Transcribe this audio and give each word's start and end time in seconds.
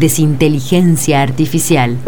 Desinteligencia 0.00 1.20
Artificial. 1.20 1.98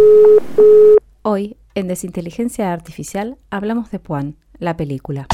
Hoy, 1.20 1.58
en 1.74 1.88
Desinteligencia 1.88 2.72
Artificial, 2.72 3.36
hablamos 3.50 3.90
de 3.90 3.98
Puan, 3.98 4.36
la 4.58 4.78
película. 4.78 5.26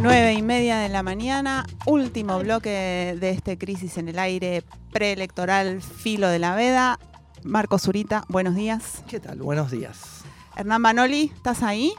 9 0.00 0.32
y 0.32 0.40
media 0.40 0.78
de 0.78 0.88
la 0.88 1.02
mañana, 1.02 1.66
último 1.84 2.38
bloque 2.38 3.14
de 3.20 3.30
este 3.32 3.58
crisis 3.58 3.98
en 3.98 4.08
el 4.08 4.18
aire 4.18 4.62
preelectoral 4.92 5.82
filo 5.82 6.28
de 6.28 6.38
la 6.38 6.54
veda. 6.54 6.98
Marco 7.44 7.78
Zurita, 7.78 8.24
buenos 8.30 8.54
días. 8.54 9.04
¿Qué 9.08 9.20
tal? 9.20 9.42
Buenos 9.42 9.70
días. 9.70 10.24
Hernán 10.56 10.80
Manoli, 10.80 11.32
¿estás 11.34 11.62
ahí? 11.62 11.92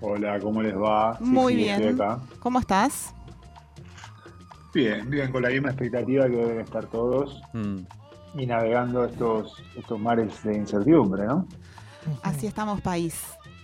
Hola, 0.00 0.40
¿cómo 0.40 0.62
les 0.62 0.74
va? 0.74 1.16
Sí, 1.16 1.24
Muy 1.26 1.52
sí, 1.52 1.58
bien. 1.60 1.94
acá. 1.94 2.18
¿Cómo 2.40 2.58
estás? 2.58 3.13
Bien, 4.74 5.08
bien, 5.08 5.30
con 5.30 5.42
la 5.42 5.50
misma 5.50 5.68
expectativa 5.68 6.26
que 6.26 6.36
deben 6.36 6.60
estar 6.60 6.86
todos 6.86 7.40
y 8.34 8.46
navegando 8.46 9.04
estos, 9.04 9.62
estos 9.76 10.00
mares 10.00 10.42
de 10.42 10.56
incertidumbre, 10.56 11.26
¿no? 11.26 11.46
Así 12.22 12.46
estamos, 12.46 12.80
país. 12.80 13.14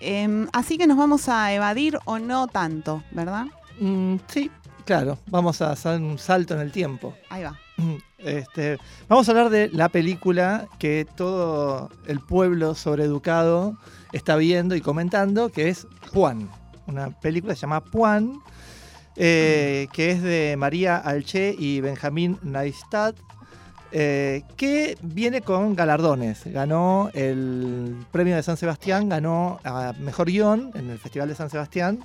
Em, 0.01 0.47
así 0.53 0.79
que 0.79 0.87
nos 0.87 0.97
vamos 0.97 1.29
a 1.29 1.53
evadir 1.53 1.99
o 2.05 2.19
no 2.19 2.47
tanto, 2.47 3.03
¿verdad? 3.11 3.47
Mm, 3.81 4.17
sí, 4.29 4.51
claro. 4.85 5.19
Vamos 5.27 5.61
a 5.61 5.73
hacer 5.73 6.01
un 6.01 6.17
salto 6.19 6.55
en 6.55 6.61
el 6.61 6.73
tiempo. 6.73 7.15
Ahí 7.29 7.43
va. 7.43 7.59
Este, 8.21 8.77
vamos 9.09 9.27
a 9.27 9.33
hablar 9.33 9.49
de 9.49 9.71
la 9.71 9.89
película 9.89 10.69
que 10.79 11.07
todo 11.17 11.89
el 12.07 12.21
pueblo 12.21 12.75
sobreeducado 12.75 13.79
está 14.13 14.37
viendo 14.37 14.77
y 14.77 14.83
comentando, 14.83 15.49
que 15.49 15.71
es 15.71 15.87
Puan. 16.13 16.51
Una 16.87 17.19
película 17.19 17.55
que 17.55 17.57
se 17.57 17.63
llama 17.63 17.83
Puan, 17.83 18.43
eh, 19.17 19.89
que 19.93 20.11
es 20.11 20.23
de 20.23 20.55
María 20.57 20.97
Alché 20.97 21.55
y 21.59 21.81
Benjamín 21.81 22.39
Neistat, 22.43 23.17
eh, 23.93 24.43
que 24.57 24.97
viene 25.03 25.43
con 25.43 25.75
galardones. 25.75 26.43
Ganó 26.45 27.11
el 27.13 27.97
premio 28.13 28.37
de 28.37 28.43
San 28.43 28.57
Sebastián, 28.57 29.09
ganó 29.09 29.59
a 29.65 29.95
Mejor 29.99 30.27
Guión 30.27 30.71
en 30.75 30.91
el 30.91 30.99
Festival 30.99 31.29
de 31.29 31.35
San 31.35 31.51
Sebastián 31.51 31.99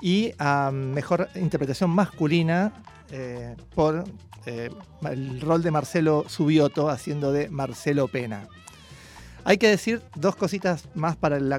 y 0.00 0.32
a 0.38 0.70
Mejor 0.72 1.28
Interpretación 1.36 1.90
Masculina 1.90 2.72
eh, 3.10 3.54
por 3.74 4.04
el 4.46 5.40
rol 5.40 5.62
de 5.62 5.70
Marcelo 5.70 6.24
Subioto 6.26 6.88
haciendo 6.88 7.32
de 7.32 7.50
Marcelo 7.50 8.08
Pena. 8.08 8.48
Hay 9.48 9.56
que 9.56 9.68
decir 9.68 10.02
dos 10.14 10.36
cositas 10.36 10.84
más 10.94 11.16
para 11.16 11.40
la 11.40 11.58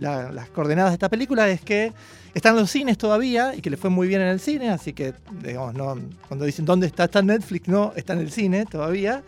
la- 0.00 0.32
las 0.32 0.48
coordenadas 0.48 0.92
de 0.92 0.94
esta 0.94 1.10
película, 1.10 1.46
es 1.50 1.60
que 1.60 1.92
está 2.32 2.48
en 2.48 2.56
los 2.56 2.70
cines 2.70 2.96
todavía 2.96 3.54
y 3.54 3.60
que 3.60 3.68
le 3.68 3.76
fue 3.76 3.90
muy 3.90 4.08
bien 4.08 4.22
en 4.22 4.28
el 4.28 4.40
cine, 4.40 4.70
así 4.70 4.94
que 4.94 5.12
digamos, 5.42 5.74
no, 5.74 5.98
cuando 6.28 6.46
dicen 6.46 6.64
dónde 6.64 6.86
está, 6.86 7.04
está 7.04 7.20
Netflix, 7.20 7.68
no, 7.68 7.92
está 7.94 8.14
en 8.14 8.20
el 8.20 8.32
cine 8.32 8.64
todavía. 8.64 9.22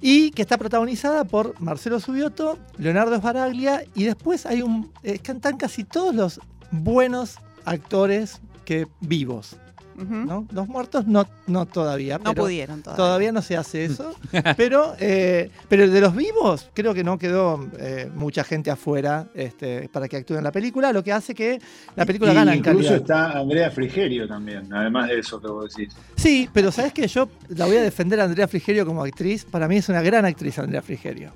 Y 0.00 0.30
que 0.30 0.40
está 0.40 0.56
protagonizada 0.56 1.24
por 1.24 1.60
Marcelo 1.60 2.00
Subioto, 2.00 2.58
Leonardo 2.78 3.14
Sbaraglia 3.18 3.82
y 3.94 4.04
después 4.04 4.46
hay 4.46 4.62
un. 4.62 4.90
eh, 5.02 5.18
cantan 5.18 5.58
casi 5.58 5.84
todos 5.84 6.14
los 6.14 6.40
buenos 6.70 7.36
actores 7.66 8.40
que 8.64 8.86
vivos. 9.00 9.56
Ujú. 9.96 10.14
¿no? 10.14 10.46
Los 10.52 10.68
muertos 10.68 11.06
no, 11.06 11.26
no 11.46 11.66
todavía. 11.66 12.18
No 12.18 12.24
pero 12.24 12.42
pudieron 12.44 12.82
todavía. 12.82 12.96
Todavía 13.04 13.32
no 13.32 13.42
se 13.42 13.56
hace 13.56 13.84
eso. 13.84 14.14
pero, 14.56 14.94
eh, 14.98 15.50
pero 15.68 15.88
de 15.88 16.00
los 16.00 16.14
vivos, 16.14 16.70
creo 16.74 16.94
que 16.94 17.02
no 17.04 17.18
quedó 17.18 17.68
eh, 17.78 18.10
mucha 18.14 18.44
gente 18.44 18.70
afuera 18.70 19.26
este, 19.34 19.88
para 19.88 20.08
que 20.08 20.16
actúe 20.18 20.36
en 20.36 20.44
la 20.44 20.52
película, 20.52 20.92
lo 20.92 21.02
que 21.02 21.12
hace 21.12 21.34
que 21.34 21.60
la 21.94 22.04
película 22.04 22.32
Y 22.32 22.34
gana 22.34 22.52
en 22.52 22.58
incluso 22.58 22.78
calidad. 22.78 22.96
está 22.96 23.38
Andrea 23.38 23.70
Frigerio 23.70 24.28
también, 24.28 24.72
además 24.72 25.08
de 25.08 25.18
eso 25.20 25.40
que 25.40 25.48
vos 25.48 25.74
decís. 25.74 25.94
Sí, 26.16 26.48
pero 26.52 26.70
sabes 26.70 26.92
que 26.92 27.06
yo 27.08 27.28
la 27.48 27.66
voy 27.66 27.76
a 27.76 27.82
defender 27.82 28.20
a 28.20 28.24
Andrea 28.24 28.48
Frigerio 28.48 28.86
como 28.86 29.02
actriz. 29.02 29.44
Para 29.44 29.68
mí 29.68 29.76
es 29.76 29.88
una 29.88 30.02
gran 30.02 30.24
actriz 30.24 30.58
Andrea 30.58 30.82
Frigerio. 30.82 31.32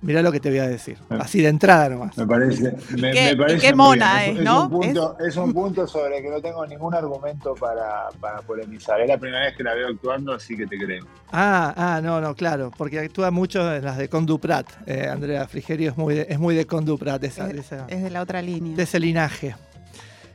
Mirá 0.00 0.22
lo 0.22 0.30
que 0.30 0.38
te 0.38 0.48
voy 0.48 0.60
a 0.60 0.68
decir. 0.68 0.96
Así 1.08 1.42
de 1.42 1.48
entrada 1.48 1.88
nomás. 1.88 2.16
Me 2.16 2.24
parece, 2.26 2.72
me, 2.96 3.10
qué- 3.10 3.34
me 3.34 3.36
parece 3.36 3.58
qué 3.66 3.74
muy 3.74 3.96
mona 3.98 4.22
bien. 4.22 4.36
es, 4.38 4.44
¿no? 4.44 4.62
un 4.66 4.70
punto, 4.70 5.16
es... 5.18 5.36
un 5.36 5.52
punto 5.52 5.86
sobre 5.88 6.18
el 6.18 6.22
que 6.22 6.30
no 6.30 6.40
tengo 6.40 6.64
ningún 6.66 6.94
argumento 6.94 7.54
para, 7.54 8.08
para 8.20 8.40
polemizar. 8.42 9.00
Es 9.00 9.08
la 9.08 9.18
primera 9.18 9.44
vez 9.46 9.56
que 9.56 9.64
la 9.64 9.74
veo 9.74 9.88
actuando, 9.88 10.32
así 10.34 10.56
que 10.56 10.66
te 10.68 10.78
creo. 10.78 11.04
Ah, 11.32 11.74
ah, 11.76 12.00
no, 12.00 12.20
no, 12.20 12.34
claro, 12.36 12.70
porque 12.78 13.00
actúa 13.00 13.32
mucho 13.32 13.74
en 13.74 13.84
las 13.84 13.98
de 13.98 14.08
Conduprat. 14.08 14.66
Eh, 14.86 15.08
Andrea 15.10 15.48
Frigerio 15.48 15.90
es 15.90 15.96
muy 15.96 16.14
de, 16.14 16.26
es 16.28 16.38
muy 16.38 16.54
de 16.54 16.64
Conduprat, 16.64 17.22
esa- 17.24 17.48
de 17.48 17.58
esa- 17.58 17.86
Es 17.88 18.00
de 18.02 18.10
la 18.10 18.22
otra 18.22 18.40
línea. 18.40 18.76
de 18.76 18.82
ese 18.84 19.00
linaje. 19.00 19.56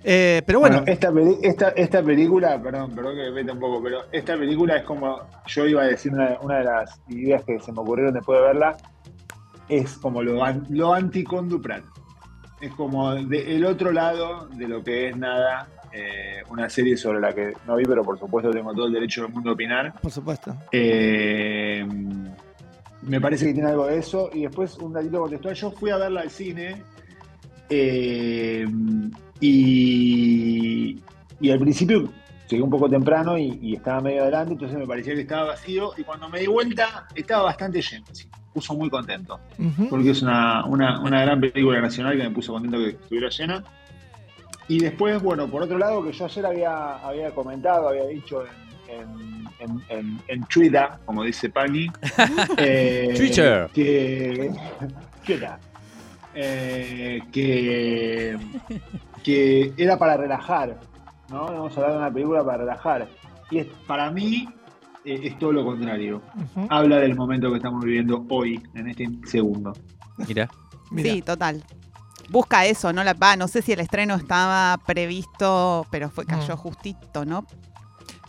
Eh, 0.03 0.41
pero 0.45 0.59
bueno, 0.59 0.81
Bueno, 0.81 0.91
esta, 0.91 1.13
esta, 1.47 1.69
esta 1.69 2.03
película, 2.03 2.61
perdón, 2.61 2.93
perdón 2.93 3.15
que 3.15 3.21
me 3.23 3.31
meta 3.31 3.53
un 3.53 3.59
poco, 3.61 3.81
pero 3.81 3.99
esta 4.11 4.35
película 4.35 4.75
es 4.75 4.83
como, 4.83 5.21
yo 5.47 5.65
iba 5.65 5.83
a 5.83 5.85
decir 5.85 6.11
una, 6.11 6.37
una 6.41 6.57
de 6.57 6.63
las 6.65 6.99
ideas 7.07 7.43
que 7.45 7.57
se 7.61 7.71
me 7.71 7.79
ocurrieron 7.79 8.13
después 8.13 8.37
de 8.41 8.45
verla, 8.47 8.75
es 9.77 9.97
como 9.97 10.21
lo, 10.23 10.39
lo 10.69 10.93
anti-Conduprat. 10.93 11.83
Es 12.61 12.71
como 12.75 13.13
de- 13.13 13.55
el 13.55 13.65
otro 13.65 13.91
lado 13.91 14.47
de 14.47 14.67
lo 14.67 14.83
que 14.83 15.09
es 15.09 15.17
nada, 15.17 15.67
eh, 15.91 16.41
una 16.49 16.69
serie 16.69 16.95
sobre 16.97 17.19
la 17.19 17.33
que 17.33 17.53
no 17.67 17.75
vi, 17.75 17.83
pero 17.85 18.03
por 18.03 18.17
supuesto 18.17 18.51
tengo 18.51 18.73
todo 18.73 18.87
el 18.87 18.93
derecho 18.93 19.23
del 19.23 19.31
mundo 19.33 19.49
a 19.49 19.53
opinar. 19.53 19.93
por 20.01 20.11
supuesto. 20.11 20.55
Eh, 20.71 21.85
me 23.01 23.19
parece 23.19 23.45
que 23.47 23.53
tiene 23.53 23.69
algo 23.69 23.87
de 23.87 23.97
eso. 23.97 24.29
Y 24.33 24.43
después 24.43 24.77
un 24.77 24.93
datito 24.93 25.19
contextual. 25.19 25.55
Yo 25.55 25.71
fui 25.71 25.89
a 25.91 25.97
verla 25.97 26.21
al 26.21 26.29
cine. 26.29 26.81
eh, 27.69 28.65
y, 29.39 31.01
y 31.41 31.51
al 31.51 31.59
principio 31.59 32.09
llegué 32.49 32.61
un 32.63 32.69
poco 32.69 32.89
temprano 32.89 33.37
y, 33.37 33.59
y 33.61 33.75
estaba 33.75 34.01
medio 34.01 34.23
adelante, 34.23 34.53
entonces 34.53 34.77
me 34.77 34.85
parecía 34.87 35.13
que 35.15 35.21
estaba 35.21 35.45
vacío. 35.45 35.91
Y 35.97 36.03
cuando 36.03 36.29
me 36.29 36.39
di 36.39 36.47
vuelta, 36.47 37.07
estaba 37.15 37.43
bastante 37.43 37.81
lleno. 37.81 38.05
sí. 38.11 38.27
Me 38.33 38.53
puso 38.61 38.75
muy 38.75 38.89
contento. 38.89 39.39
Porque 39.89 40.11
es 40.11 40.21
una, 40.21 40.63
una, 40.65 40.99
una 41.01 41.21
gran 41.21 41.41
película 41.41 41.81
nacional 41.81 42.15
que 42.15 42.23
me 42.23 42.29
puso 42.31 42.53
contento 42.53 42.77
que 42.77 42.89
estuviera 42.89 43.29
llena. 43.29 43.63
Y 44.67 44.79
después, 44.79 45.21
bueno, 45.21 45.47
por 45.47 45.63
otro 45.63 45.77
lado, 45.77 46.03
que 46.03 46.11
yo 46.13 46.25
ayer 46.25 46.45
había, 46.45 46.97
había 46.97 47.31
comentado, 47.31 47.89
había 47.89 48.05
dicho 48.05 48.43
en, 48.87 48.95
en, 48.99 49.47
en, 49.59 49.81
en- 49.89 50.19
en 50.27 50.43
Twitter, 50.43 50.87
como 51.05 51.23
dice 51.23 51.49
Pani, 51.49 51.87
eh, 52.57 53.13
Twitter. 53.17 53.69
que, 53.73 54.51
Twitter, 55.25 55.49
eh, 56.35 57.21
que, 57.31 58.37
que 59.23 59.73
era 59.77 59.97
para 59.97 60.15
relajar, 60.17 60.77
¿no? 61.33 61.45
Vamos 61.45 61.75
a 61.77 61.81
hablar 61.81 61.91
de 61.93 61.97
una 61.97 62.13
película 62.13 62.45
para 62.45 62.57
relajar. 62.59 63.07
Y 63.51 63.57
es, 63.59 63.67
para 63.87 64.09
mí 64.11 64.47
eh, 65.03 65.19
es 65.23 65.37
todo 65.39 65.51
lo 65.51 65.65
contrario. 65.65 66.21
Habla 66.69 66.97
del 66.97 67.15
momento 67.15 67.49
que 67.51 67.57
estamos 67.57 67.83
viviendo 67.83 68.25
hoy, 68.29 68.61
en 68.75 68.87
este 68.87 69.09
segundo. 69.25 69.73
Mira. 70.27 70.49
Mira. 70.91 71.11
Sí, 71.11 71.21
total. 71.21 71.63
Busca 72.29 72.65
eso, 72.65 72.93
no 72.93 73.03
la 73.03 73.13
va, 73.13 73.35
no 73.35 73.47
sé 73.47 73.61
si 73.61 73.73
el 73.73 73.79
estreno 73.81 74.15
estaba 74.15 74.77
previsto, 74.85 75.85
pero 75.91 76.09
fue 76.09 76.25
cayó 76.25 76.53
Mm. 76.53 76.57
justito, 76.57 77.25
¿no? 77.25 77.45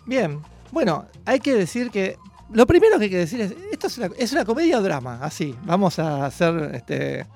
Bien, 0.07 0.41
bueno, 0.73 1.05
hay 1.25 1.39
que 1.39 1.55
decir 1.55 1.91
que 1.91 2.17
lo 2.53 2.67
primero 2.67 2.99
que 2.99 3.05
hay 3.05 3.11
que 3.11 3.19
decir 3.19 3.41
es, 3.41 3.55
esto 3.71 3.87
es 3.87 3.99
una, 3.99 4.09
es 4.19 4.33
una 4.33 4.45
comedia 4.45 4.79
o 4.79 4.83
drama, 4.83 5.21
así, 5.23 5.55
vamos 5.65 5.99
a 5.99 6.27
hacer, 6.27 6.73
este, 6.75 7.27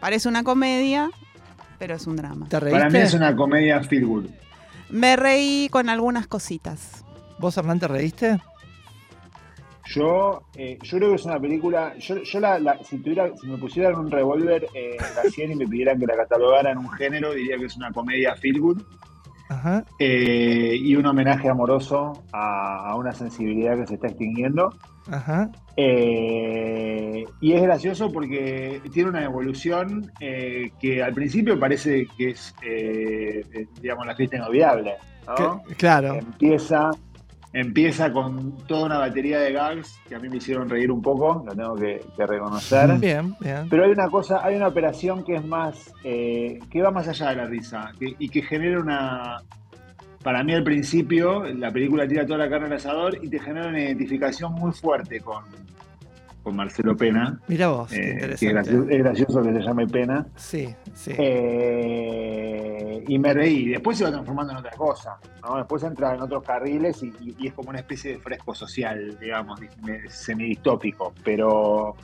Parece 0.00 0.28
una 0.28 0.42
comedia, 0.42 1.10
pero 1.78 1.94
es 1.94 2.06
un 2.08 2.16
drama. 2.16 2.48
Para 2.48 2.88
mí 2.90 2.98
es 2.98 3.14
una 3.14 3.36
comedia 3.36 3.80
feel 3.84 4.04
good. 4.06 4.26
Me 4.92 5.16
reí 5.16 5.68
con 5.70 5.88
algunas 5.88 6.26
cositas. 6.26 7.04
¿Vos, 7.38 7.56
Hernán, 7.56 7.80
te 7.80 7.88
reíste? 7.88 8.38
Yo, 9.86 10.42
eh, 10.54 10.78
yo 10.82 10.98
creo 10.98 11.10
que 11.10 11.16
es 11.16 11.24
una 11.24 11.40
película. 11.40 11.94
Yo, 11.98 12.16
yo 12.22 12.40
la, 12.40 12.58
la- 12.58 12.78
si, 12.84 12.98
tuviera, 12.98 13.30
si 13.36 13.46
me 13.46 13.58
pusieran 13.58 13.96
un 13.96 14.10
revólver 14.10 14.66
eh, 14.74 14.96
en 14.96 15.14
la 15.16 15.22
sien 15.30 15.50
y 15.52 15.54
me 15.56 15.66
pidieran 15.66 15.98
que 15.98 16.06
la 16.06 16.16
catalogaran 16.16 16.72
en 16.72 16.78
un 16.78 16.90
género, 16.90 17.32
diría 17.32 17.56
que 17.58 17.64
es 17.64 17.76
una 17.76 17.90
comedia 17.90 18.36
feel 18.36 18.60
good 18.60 18.82
Ajá, 19.62 19.84
eh, 20.00 20.74
y 20.76 20.96
un 20.96 21.06
homenaje 21.06 21.48
amoroso 21.48 22.24
a, 22.32 22.90
a 22.90 22.96
una 22.96 23.12
sensibilidad 23.12 23.76
que 23.78 23.86
se 23.86 23.94
está 23.94 24.08
extinguiendo. 24.08 24.74
ajá, 25.08 25.50
Eh, 25.76 27.24
y 27.40 27.52
es 27.52 27.62
gracioso 27.62 28.10
porque 28.12 28.80
tiene 28.92 29.10
una 29.10 29.22
evolución 29.24 30.10
eh, 30.18 30.70
que 30.80 31.00
al 31.02 31.14
principio 31.14 31.58
parece 31.60 32.06
que 32.16 32.30
es, 32.30 32.54
digamos, 33.80 34.04
la 34.06 34.16
fiesta 34.16 34.36
inolvidable. 34.36 34.94
¿no? 35.28 35.62
que- 35.68 35.74
claro, 35.76 36.14
Empieza, 36.14 36.90
empieza 37.52 38.12
con 38.12 38.56
toda 38.66 38.86
una 38.86 38.98
batería 38.98 39.38
de 39.40 39.52
gags 39.52 39.98
que 40.08 40.14
a 40.14 40.18
mí 40.18 40.28
me 40.28 40.38
hicieron 40.38 40.68
reír 40.68 40.90
un 40.90 41.02
poco, 41.02 41.44
lo 41.46 41.54
tengo 41.54 41.74
que, 41.74 42.00
que 42.16 42.26
reconocer. 42.26 42.98
Bien, 42.98 43.34
bien. 43.40 43.68
Pero 43.68 43.84
hay 43.84 43.90
una 43.90 44.08
cosa, 44.08 44.40
hay 44.42 44.56
una 44.56 44.68
operación 44.68 45.22
que 45.24 45.34
es 45.34 45.44
más, 45.44 45.92
eh, 46.04 46.58
que 46.70 46.80
va 46.82 46.90
más 46.90 47.08
allá 47.08 47.28
de 47.30 47.36
la 47.36 47.46
risa 47.46 47.92
que- 47.98 48.14
y 48.18 48.28
que 48.28 48.42
genera 48.42 48.80
una, 48.80 49.42
para 50.22 50.42
mí 50.44 50.54
al 50.54 50.64
principio, 50.64 51.42
la 51.44 51.70
película 51.70 52.06
tira 52.08 52.24
toda 52.24 52.38
la 52.38 52.48
carne 52.48 52.66
al 52.68 52.72
asador 52.74 53.18
y 53.22 53.28
te 53.28 53.38
genera 53.38 53.68
una 53.68 53.80
identificación 53.80 54.52
muy 54.54 54.72
fuerte 54.72 55.20
con, 55.20 55.42
con 56.42 56.56
Marcelo 56.56 56.96
Pena. 56.96 57.38
Mira 57.48 57.68
vos, 57.68 57.90
qué 57.90 57.96
eh, 57.96 58.00
que 58.00 58.08
es 58.34 58.42
interesante. 58.42 58.52
gracioso, 58.52 58.88
es 58.90 58.98
gracioso 58.98 59.42
que 59.42 59.52
se 59.52 59.60
llame 59.60 59.86
Pena. 59.88 60.26
Sí, 60.36 60.74
sí. 60.94 61.12
Eh, 61.18 62.71
y 63.06 63.18
me 63.18 63.32
reí. 63.34 63.68
Después 63.68 63.96
se 63.98 64.04
va 64.04 64.10
transformando 64.10 64.52
en 64.52 64.58
otra 64.58 64.72
cosa. 64.72 65.16
¿no? 65.42 65.56
Después 65.56 65.82
entra 65.82 66.14
en 66.14 66.20
otros 66.22 66.42
carriles 66.42 67.02
y, 67.02 67.06
y- 67.20 67.36
y 67.38 67.46
es 67.48 67.54
como 67.54 67.70
una 67.70 67.78
especie 67.78 68.12
de 68.12 68.18
fresco 68.18 68.54
social, 68.54 69.18
digamos, 69.20 69.60
di- 69.60 69.68
semidistópico. 70.08 71.12
Pero 71.24 71.94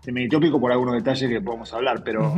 semidistópico 0.00 0.60
por 0.60 0.72
algunos 0.72 0.94
detalles 0.94 1.28
que 1.28 1.40
podemos 1.40 1.72
hablar, 1.74 2.02
pero 2.04 2.34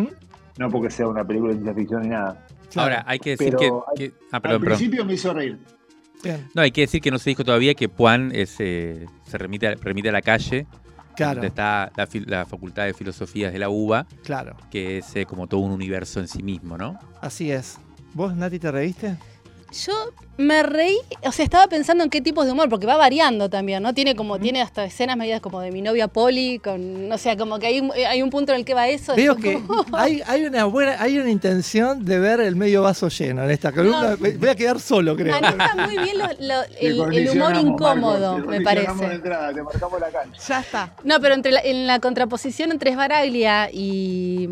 no 0.58 0.68
porque 0.70 0.90
sea 0.90 1.08
una 1.08 1.24
película 1.24 1.52
de 1.52 1.58
ciencia 1.60 1.74
ficción 1.74 2.02
ni 2.02 2.08
nada. 2.08 2.46
claro, 2.70 2.94
Ahora, 2.94 3.04
hay 3.06 3.18
que 3.18 3.30
decir 3.30 3.54
Pero 3.58 3.84
que, 3.94 4.04
que- 4.10 4.14
Ah, 4.32 4.36
Al 4.36 4.42
perdón, 4.42 4.60
perdón. 4.62 4.78
principio 4.78 5.04
me 5.04 5.14
hizo 5.14 5.32
reír. 5.34 5.58
bien, 6.22 6.48
No, 6.54 6.62
hay 6.62 6.70
que 6.70 6.82
decir 6.82 7.00
que 7.00 7.10
no 7.10 7.18
se 7.18 7.30
dijo 7.30 7.44
todavía 7.44 7.74
que 7.74 7.88
Puan 7.88 8.30
es, 8.34 8.56
eh, 8.60 9.06
se 9.24 9.38
remite 9.38 9.66
a, 9.68 9.74
remite 9.74 10.08
a 10.08 10.12
la 10.12 10.22
calle, 10.22 10.66
claro, 11.16 11.34
donde 11.36 11.48
está 11.48 11.90
la, 11.96 12.06
fil- 12.06 12.26
la 12.26 12.44
Facultad 12.46 12.84
de 12.86 12.94
Filosofías 12.94 13.52
de 13.52 13.58
la 13.58 13.68
UBA, 13.70 14.06
claro. 14.24 14.56
que 14.70 14.98
es 14.98 15.16
eh, 15.16 15.26
como 15.26 15.46
todo 15.46 15.60
un 15.60 15.72
universo 15.72 16.20
en 16.20 16.28
sí 16.28 16.42
mismo, 16.42 16.76
¿no? 16.78 16.98
Así 17.20 17.50
es. 17.50 17.78
¿Vos, 18.14 18.34
Nati, 18.34 18.58
te 18.58 18.70
reíste? 18.70 19.16
Yo 19.86 19.92
me 20.36 20.64
reí, 20.64 20.96
o 21.22 21.30
sea, 21.30 21.44
estaba 21.44 21.68
pensando 21.68 22.02
en 22.02 22.10
qué 22.10 22.20
tipos 22.20 22.44
de 22.44 22.50
humor, 22.50 22.68
porque 22.68 22.86
va 22.86 22.96
variando 22.96 23.48
también, 23.48 23.82
¿no? 23.84 23.94
Tiene 23.94 24.16
como, 24.16 24.40
tiene 24.40 24.62
hasta 24.62 24.84
escenas 24.84 25.16
medidas 25.16 25.40
como 25.40 25.60
de 25.60 25.70
mi 25.70 25.80
novia 25.80 26.08
Polly, 26.08 26.58
con, 26.58 27.12
o 27.12 27.18
sea, 27.18 27.36
como 27.36 27.60
que 27.60 27.66
hay 27.68 27.78
un, 27.78 27.92
hay 27.92 28.20
un 28.20 28.30
punto 28.30 28.50
en 28.50 28.58
el 28.58 28.64
que 28.64 28.74
va 28.74 28.88
eso. 28.88 29.14
Veo 29.14 29.34
es 29.36 29.38
que 29.44 29.60
como- 29.62 29.84
hay, 29.96 30.22
hay 30.26 30.44
una 30.44 30.64
buena, 30.64 30.96
hay 31.00 31.18
una 31.18 31.30
intención 31.30 32.04
de 32.04 32.18
ver 32.18 32.40
el 32.40 32.56
medio 32.56 32.82
vaso 32.82 33.08
lleno 33.10 33.44
en 33.44 33.50
esta 33.52 33.70
columna. 33.70 34.16
No. 34.18 34.38
Voy 34.38 34.48
a 34.48 34.56
quedar 34.56 34.80
solo, 34.80 35.14
creo. 35.14 35.40
Maneja 35.40 35.76
muy 35.86 35.98
bien 35.98 36.18
lo- 36.18 36.26
lo- 36.26 36.64
Te 36.64 36.86
el, 36.88 37.00
el 37.14 37.30
humor 37.30 37.54
incómodo, 37.54 38.38
me 38.38 38.60
parece. 38.62 39.04
entrada, 39.04 39.52
te 39.52 39.62
marcamos 39.62 40.00
la 40.00 40.08
cancha. 40.10 40.40
Ya 40.48 40.60
está. 40.60 40.94
No, 41.04 41.20
pero 41.20 41.34
entre 41.34 41.52
la- 41.52 41.60
en 41.60 41.86
la 41.86 42.00
contraposición 42.00 42.72
entre 42.72 42.92
Sbaraglia 42.94 43.68
y, 43.72 44.48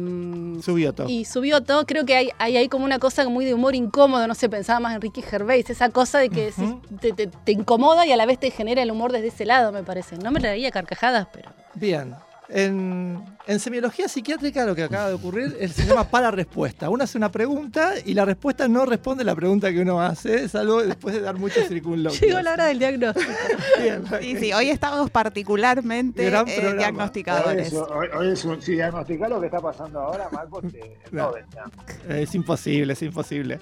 mm, 0.58 0.62
Subioto. 0.62 1.08
y 1.08 1.24
Subioto, 1.24 1.84
creo 1.86 2.04
que 2.04 2.14
hay, 2.16 2.30
hay, 2.38 2.56
hay 2.56 2.68
como 2.68 2.84
una 2.84 2.98
cosa 2.98 3.28
muy 3.28 3.44
de 3.44 3.54
humor 3.54 3.74
incómodo, 3.74 4.26
no 4.26 4.34
sé, 4.34 4.48
pensaba 4.48 4.80
más 4.80 4.94
en 4.94 5.00
Ricky 5.00 5.22
Gervais, 5.22 5.68
esa 5.70 5.88
cosa 5.90 6.18
de 6.18 6.28
que 6.30 6.52
te, 7.00 7.12
te- 7.12 7.26
te 7.28 7.52
incomoda 7.52 8.06
y 8.06 8.12
a 8.12 8.16
la 8.16 8.26
vez 8.26 8.38
te 8.38 8.50
genera 8.50 8.82
el 8.82 8.90
humor 8.90 9.12
desde 9.12 9.28
ese 9.28 9.44
lado, 9.46 9.72
me 9.72 9.82
parece. 9.82 10.16
No 10.18 10.30
me 10.30 10.40
reía 10.40 10.68
a 10.68 10.70
carcajadas, 10.70 11.26
pero... 11.32 11.50
Bien. 11.74 12.14
En, 12.50 13.22
en 13.46 13.60
semiología 13.60 14.08
psiquiátrica 14.08 14.64
lo 14.64 14.74
que 14.74 14.82
acaba 14.82 15.08
de 15.08 15.14
ocurrir 15.14 15.54
es- 15.60 15.72
se 15.72 15.84
llama 15.84 16.04
para 16.08 16.30
respuesta. 16.30 16.88
Uno 16.88 17.04
hace 17.04 17.18
una 17.18 17.30
pregunta 17.30 17.92
y 18.02 18.14
la 18.14 18.24
respuesta 18.24 18.66
no 18.68 18.86
responde 18.86 19.22
la 19.22 19.34
pregunta 19.34 19.70
que 19.70 19.80
uno 19.80 20.00
hace, 20.00 20.48
salvo 20.48 20.82
después 20.82 21.14
de 21.14 21.20
dar 21.20 21.36
muchos 21.36 21.68
circunloquios. 21.68 22.22
Llegó 22.22 22.40
la 22.40 22.52
hora 22.54 22.64
del 22.66 22.78
diagnóstico. 22.78 23.30
Bien, 23.82 24.02
Sí, 24.22 24.36
sí, 24.38 24.52
hoy 24.54 24.70
estamos 24.70 25.10
particularmente 25.10 26.26
eh, 26.26 26.30
programa. 26.30 26.70
Hoy 26.72 26.78
diagnosticadores. 26.78 27.66
es, 27.68 27.74
hoy- 27.74 28.08
hoy 28.16 28.28
es 28.32 28.44
un- 28.46 28.62
si 28.62 28.72
diagnosticás 28.72 29.28
lo 29.28 29.40
que 29.40 29.46
está 29.46 29.60
pasando 29.60 30.00
ahora, 30.00 30.28
Marcos, 30.32 30.64
te 30.72 30.96
No. 31.12 31.32
Ya. 31.54 32.16
Es 32.16 32.34
imposible, 32.34 32.94
es 32.94 33.02
imposible. 33.02 33.58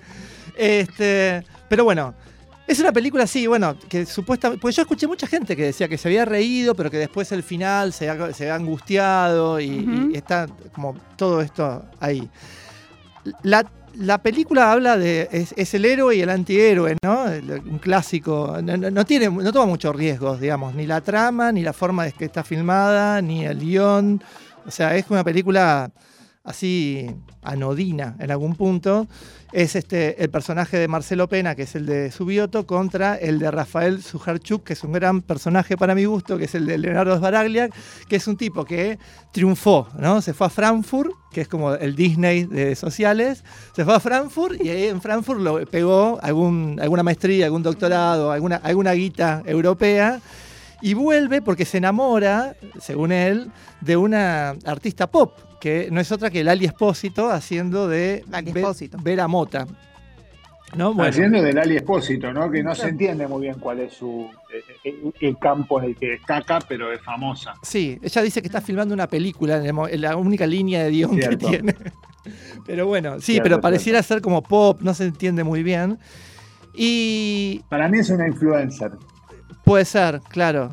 Este, 0.57 1.45
pero 1.69 1.83
bueno, 1.85 2.15
es 2.67 2.81
una 2.81 2.93
película 2.93 3.25
así, 3.25 3.47
bueno, 3.47 3.77
que 3.89 4.07
supuestamente. 4.07 4.61
Pues 4.61 4.75
yo 4.77 4.83
escuché 4.83 5.07
mucha 5.07 5.27
gente 5.27 5.55
que 5.57 5.65
decía 5.65 5.89
que 5.89 5.99
se 5.99 6.09
había 6.09 6.25
reído, 6.25 6.75
pero 6.75 6.91
que 6.91 6.99
después 6.99 7.31
el 7.33 7.43
final 7.43 7.93
se 7.93 8.09
había, 8.11 8.33
se 8.33 8.45
había 8.45 8.55
angustiado 8.57 9.61
y, 9.61 10.11
y 10.13 10.17
está 10.17 10.47
como 10.73 10.95
todo 11.17 11.41
esto 11.41 11.85
ahí. 12.01 12.29
La, 13.43 13.65
la 13.95 14.19
película 14.19 14.71
habla 14.73 14.97
de. 14.99 15.29
Es, 15.33 15.53
es 15.57 15.75
el 15.75 15.85
héroe 15.85 16.15
y 16.17 16.21
el 16.21 16.31
antihéroe, 16.31 16.97
¿no? 17.03 17.25
Un 17.25 17.79
clásico. 17.79 18.59
No, 18.63 18.77
no- 18.77 18.91
no 18.91 19.05
tiene, 19.05 19.29
no 19.31 19.53
toma 19.53 19.67
muchos 19.67 19.95
riesgos, 19.97 20.41
digamos, 20.41 20.75
ni 20.75 20.87
la 20.87 21.01
trama, 21.01 21.51
ni 21.53 21.63
la 21.63 21.73
forma 21.73 22.05
de 22.05 22.13
que 22.13 22.27
está 22.27 22.45
filmada, 22.45 23.21
ni 23.23 23.45
el 23.45 23.59
guion. 23.59 24.23
O 24.67 24.71
sea, 24.71 24.97
es 24.97 25.07
una 25.11 25.25
película 25.25 25.91
así 26.47 27.11
anodina 27.43 28.17
en 28.19 28.31
algún 28.31 28.55
punto, 28.55 29.07
es 29.53 29.77
este 29.77 30.23
el 30.23 30.31
personaje 30.31 30.79
de 30.79 30.89
Marcelo 30.89 31.29
Pena, 31.29 31.55
que 31.55 31.63
es 31.63 31.75
el 31.75 31.87
de 31.87 32.11
Subioto, 32.11 32.67
contra 32.67 33.17
el 33.17 33.39
de 33.39 33.51
Rafael 33.51 34.03
Sujarchuk, 34.03 34.65
que 34.65 34.73
es 34.73 34.85
un 34.85 34.93
gran 34.93 35.23
personaje 35.23 35.77
para 35.77 35.95
mi 35.95 36.05
gusto, 36.05 36.39
que 36.39 36.45
es 36.45 36.55
el 36.55 36.67
de 36.67 36.79
Leonardo 36.79 37.17
Sbaraglia, 37.17 37.69
que 38.09 38.17
es 38.17 38.27
un 38.27 38.37
tipo 38.37 38.65
que 38.65 38.99
triunfó, 39.33 39.89
¿no? 39.99 40.23
Se 40.23 40.35
fue 40.35 40.47
a 40.47 40.51
Frankfurt, 40.51 41.13
que 41.33 41.43
es 41.43 41.49
como 41.49 41.75
el 41.75 41.95
Disney 41.95 42.45
de 42.45 42.75
sociales, 42.75 43.45
se 43.75 43.85
fue 43.85 43.95
a 43.95 44.01
Frankfurt 44.01 44.61
y 44.63 44.69
ahí 44.69 44.85
en 44.85 45.01
Frankfurt 45.01 45.41
lo 45.41 45.65
pegó 45.67 46.19
algún, 46.23 46.79
alguna 46.81 47.03
maestría, 47.03 47.47
algún 47.47 47.63
doctorado, 47.63 48.31
alguna, 48.31 48.57
alguna 48.57 48.93
guita 48.93 49.43
europea. 49.45 50.21
Y 50.83 50.95
vuelve 50.95 51.43
porque 51.43 51.65
se 51.65 51.79
enamora, 51.79 52.55
según 52.81 53.13
él, 53.13 53.51
de 53.81 53.97
una 53.97 54.51
artista 54.65 55.07
pop, 55.07 55.33
que 55.61 55.89
no 55.91 56.01
es 56.01 56.13
otra 56.13 56.31
que 56.31 56.45
Lali 56.45 56.67
Espósito 56.67 57.31
haciendo 57.31 57.89
de 57.89 58.25
Espósito. 58.47 58.99
Vera 59.03 59.27
Mota. 59.27 59.67
¿No? 60.75 60.93
Bueno, 60.93 61.11
Haciendo 61.11 61.41
del 61.41 61.59
Ali 61.59 61.77
Espósito, 61.77 62.33
¿no? 62.33 62.51
Que 62.51 62.63
no 62.63 62.75
se 62.75 62.89
entiende 62.89 63.27
muy 63.27 63.43
bien 63.43 63.55
cuál 63.59 63.81
es 63.81 63.95
su 63.95 64.29
eh, 64.53 64.63
el, 64.85 65.15
el 65.21 65.39
campo 65.39 65.81
en 65.81 65.87
el 65.87 65.97
que 65.97 66.11
destaca, 66.11 66.59
pero 66.69 66.93
es 66.93 67.01
famosa. 67.01 67.55
sí, 67.63 67.99
ella 68.03 68.23
dice 68.23 68.43
que 68.43 68.49
está 68.49 68.61
filmando 68.61 68.93
una 68.93 69.07
película 69.07 69.65
en, 69.65 70.01
la 70.01 70.17
única 70.17 70.47
línea 70.47 70.83
de 70.83 70.91
guion 70.91 71.17
que 71.17 71.37
tiene. 71.37 71.75
Pero 72.67 72.89
bueno, 72.89 73.21
sí, 73.21 73.35
Cierto, 73.35 73.45
pero 73.45 73.61
pareciera 73.61 74.03
ser 74.03 74.21
como 74.21 74.43
pop, 74.43 74.81
no 74.81 74.95
se 74.95 75.05
entiende 75.05 75.45
muy 75.45 75.63
bien. 75.63 75.97
Y 76.75 77.63
Para 77.69 77.89
mí 77.89 78.01
es 78.01 78.11
una 78.11 78.27
influencer. 78.27 78.91
Puede 79.67 79.85
ser, 79.85 80.21
claro. 80.29 80.71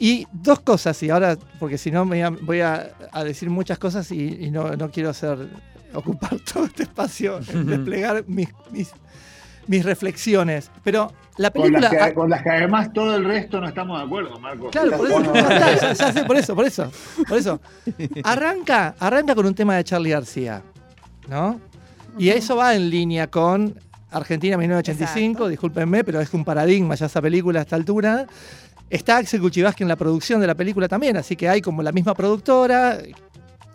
Y 0.00 0.26
dos 0.32 0.58
cosas, 0.60 1.00
y 1.04 1.10
ahora, 1.10 1.36
porque 1.60 1.78
si 1.78 1.90
no 1.92 2.04
me 2.04 2.16
voy 2.16 2.20
a, 2.22 2.30
voy 2.44 2.60
a- 2.60 2.90
a 3.12 3.22
decir 3.24 3.48
muchas 3.48 3.78
cosas 3.78 4.10
y, 4.10 4.36
y 4.44 4.50
no, 4.50 4.76
no 4.76 4.90
quiero 4.90 5.10
hacer 5.10 5.48
ocupar 5.94 6.36
todo 6.52 6.64
este 6.66 6.82
espacio 6.82 7.38
en 7.48 7.66
desplegar 7.66 8.24
mis, 8.26 8.48
mis, 8.72 8.90
mis 9.68 9.84
reflexiones. 9.84 10.68
Pero 10.82 11.12
la 11.36 11.50
Con 11.52 11.72
las, 11.72 11.82
película. 11.82 12.08
que, 12.08 12.14
con 12.14 12.28
las 12.30 12.42
que 12.42 12.50
además 12.50 12.92
todo 12.92 13.14
el 13.14 13.24
resto 13.24 13.60
no 13.60 13.68
estamos 13.68 13.98
de 14.00 14.04
acuerdo, 14.06 14.38
Marcos. 14.40 14.70
Claro, 14.72 14.96
por 14.96 15.06
eso, 15.10 15.34
ya- 15.34 15.92
ya 15.94 16.12
sé, 16.12 16.24
por 16.24 16.36
eso, 16.36 16.54
por 16.56 16.64
eso, 16.66 16.92
por 17.28 17.38
eso. 17.38 17.60
Arranca, 18.24 18.96
arranca 18.98 19.34
con 19.36 19.46
un 19.46 19.54
tema 19.54 19.76
de 19.76 19.84
Charlie 19.84 20.10
García, 20.10 20.60
¿no? 21.28 21.60
Y 22.18 22.30
eso 22.30 22.56
va 22.56 22.74
en 22.74 22.90
línea 22.90 23.28
con 23.30 23.78
Argentina 24.10 24.56
1985, 24.56 25.30
Exacto. 25.30 25.48
discúlpenme, 25.48 26.04
pero 26.04 26.20
es 26.20 26.32
un 26.32 26.44
paradigma 26.44 26.94
ya 26.94 27.06
esa 27.06 27.20
película 27.20 27.60
a 27.60 27.62
esta 27.62 27.76
altura. 27.76 28.26
Está 28.90 29.18
Axel 29.18 29.40
Kuchibaski 29.40 29.82
en 29.82 29.88
la 29.88 29.96
producción 29.96 30.40
de 30.40 30.46
la 30.46 30.54
película 30.54 30.88
también, 30.88 31.16
así 31.16 31.36
que 31.36 31.48
hay 31.48 31.60
como 31.60 31.82
la 31.82 31.92
misma 31.92 32.14
productora. 32.14 32.98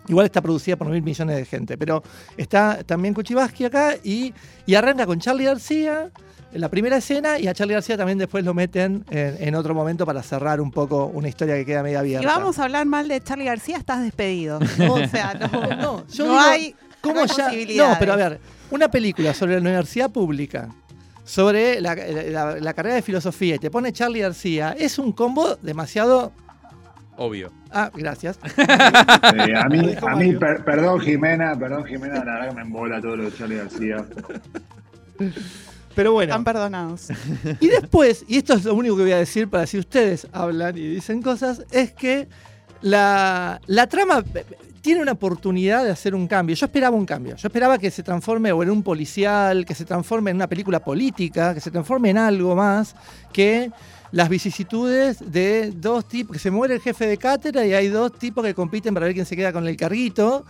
Igual 0.08 0.26
está 0.26 0.42
producida 0.42 0.76
por 0.76 0.88
mil 0.88 1.02
millones 1.02 1.36
de 1.36 1.44
gente, 1.46 1.78
pero 1.78 2.02
está 2.36 2.82
también 2.84 3.14
Kuchibaski 3.14 3.64
acá 3.64 3.94
y, 4.02 4.34
y 4.66 4.74
arranca 4.74 5.06
con 5.06 5.18
Charlie 5.20 5.44
García 5.44 6.10
en 6.52 6.60
la 6.60 6.68
primera 6.68 6.96
escena 6.98 7.38
y 7.38 7.48
a 7.48 7.54
Charlie 7.54 7.74
García 7.74 7.96
también 7.96 8.18
después 8.18 8.44
lo 8.44 8.54
meten 8.54 9.04
en, 9.10 9.36
en 9.40 9.54
otro 9.54 9.74
momento 9.74 10.04
para 10.06 10.22
cerrar 10.22 10.60
un 10.60 10.70
poco 10.70 11.06
una 11.06 11.28
historia 11.28 11.54
que 11.56 11.64
queda 11.64 11.82
media 11.82 12.00
abierta. 12.00 12.26
vamos 12.26 12.58
a 12.58 12.64
hablar 12.64 12.86
mal 12.86 13.08
de 13.08 13.20
Charlie 13.20 13.46
García, 13.46 13.76
estás 13.76 14.02
despedido. 14.02 14.58
O 14.88 15.08
sea, 15.08 15.34
no, 15.34 15.76
No, 15.76 16.06
yo 16.08 16.26
no 16.26 16.32
digo, 16.32 16.40
hay, 16.40 16.74
¿Cómo 17.00 17.24
ya? 17.26 17.50
No, 17.76 17.96
pero 17.98 18.12
a 18.12 18.16
ver, 18.16 18.40
una 18.70 18.90
película 18.90 19.34
sobre 19.34 19.54
la 19.54 19.60
universidad 19.60 20.10
pública, 20.10 20.68
sobre 21.24 21.80
la, 21.80 21.94
la- 21.94 22.56
la 22.60 22.74
carrera 22.74 22.96
de 22.96 23.02
filosofía 23.02 23.54
y 23.54 23.58
te 23.58 23.70
pone 23.70 23.92
Charlie 23.92 24.20
García, 24.20 24.74
es 24.78 24.98
un 24.98 25.12
combo 25.12 25.56
demasiado. 25.62 26.32
Obvio. 27.16 27.52
Ah, 27.70 27.90
gracias. 27.94 28.38
a 28.68 29.68
mí, 29.68 29.94
a 30.02 30.16
mí 30.16 30.32
per- 30.34 30.64
perdón 30.64 31.00
Jimena, 31.00 31.56
perdón 31.58 31.84
Jimena, 31.84 32.24
la 32.24 32.24
verdad 32.24 32.48
que 32.50 32.54
me 32.56 32.62
embola 32.62 33.00
todo 33.00 33.16
lo 33.16 33.24
de 33.30 33.36
Charlie 33.36 33.56
García. 33.56 34.04
Pero 35.94 36.12
bueno. 36.12 36.32
Están 36.32 36.44
perdonados. 36.44 37.08
Y 37.60 37.68
después, 37.68 38.24
y 38.26 38.38
esto 38.38 38.54
es 38.54 38.64
lo 38.64 38.74
único 38.74 38.96
que 38.96 39.02
voy 39.02 39.12
a 39.12 39.18
decir 39.18 39.48
para 39.48 39.66
si 39.66 39.78
ustedes 39.78 40.26
hablan 40.32 40.76
y 40.76 40.80
dicen 40.88 41.22
cosas, 41.22 41.62
es 41.70 41.92
que 41.92 42.26
la, 42.82 43.60
la 43.66 43.86
trama 43.86 44.24
tiene 44.84 45.00
una 45.00 45.12
oportunidad 45.12 45.82
de 45.82 45.90
hacer 45.90 46.14
un 46.14 46.26
cambio. 46.28 46.54
Yo 46.54 46.66
esperaba 46.66 46.94
un 46.94 47.06
cambio. 47.06 47.36
Yo 47.36 47.48
esperaba 47.48 47.78
que 47.78 47.90
se 47.90 48.02
transforme 48.02 48.52
o 48.52 48.62
en 48.62 48.68
un 48.68 48.82
policial, 48.82 49.64
que 49.64 49.74
se 49.74 49.86
transforme 49.86 50.30
en 50.30 50.36
una 50.36 50.46
película 50.46 50.78
política, 50.84 51.54
que 51.54 51.60
se 51.62 51.70
transforme 51.70 52.10
en 52.10 52.18
algo 52.18 52.54
más 52.54 52.94
que 53.32 53.70
las 54.12 54.28
vicisitudes 54.28 55.32
de 55.32 55.72
dos 55.74 56.06
tipos, 56.06 56.34
que 56.34 56.38
se 56.38 56.50
muere 56.50 56.74
el 56.74 56.82
jefe 56.82 57.06
de 57.06 57.16
cátedra 57.16 57.64
y 57.64 57.72
hay 57.72 57.88
dos 57.88 58.12
tipos 58.18 58.44
que 58.44 58.52
compiten 58.52 58.92
para 58.92 59.06
ver 59.06 59.14
quién 59.14 59.24
se 59.24 59.34
queda 59.34 59.54
con 59.54 59.66
el 59.66 59.74
carguito. 59.74 60.44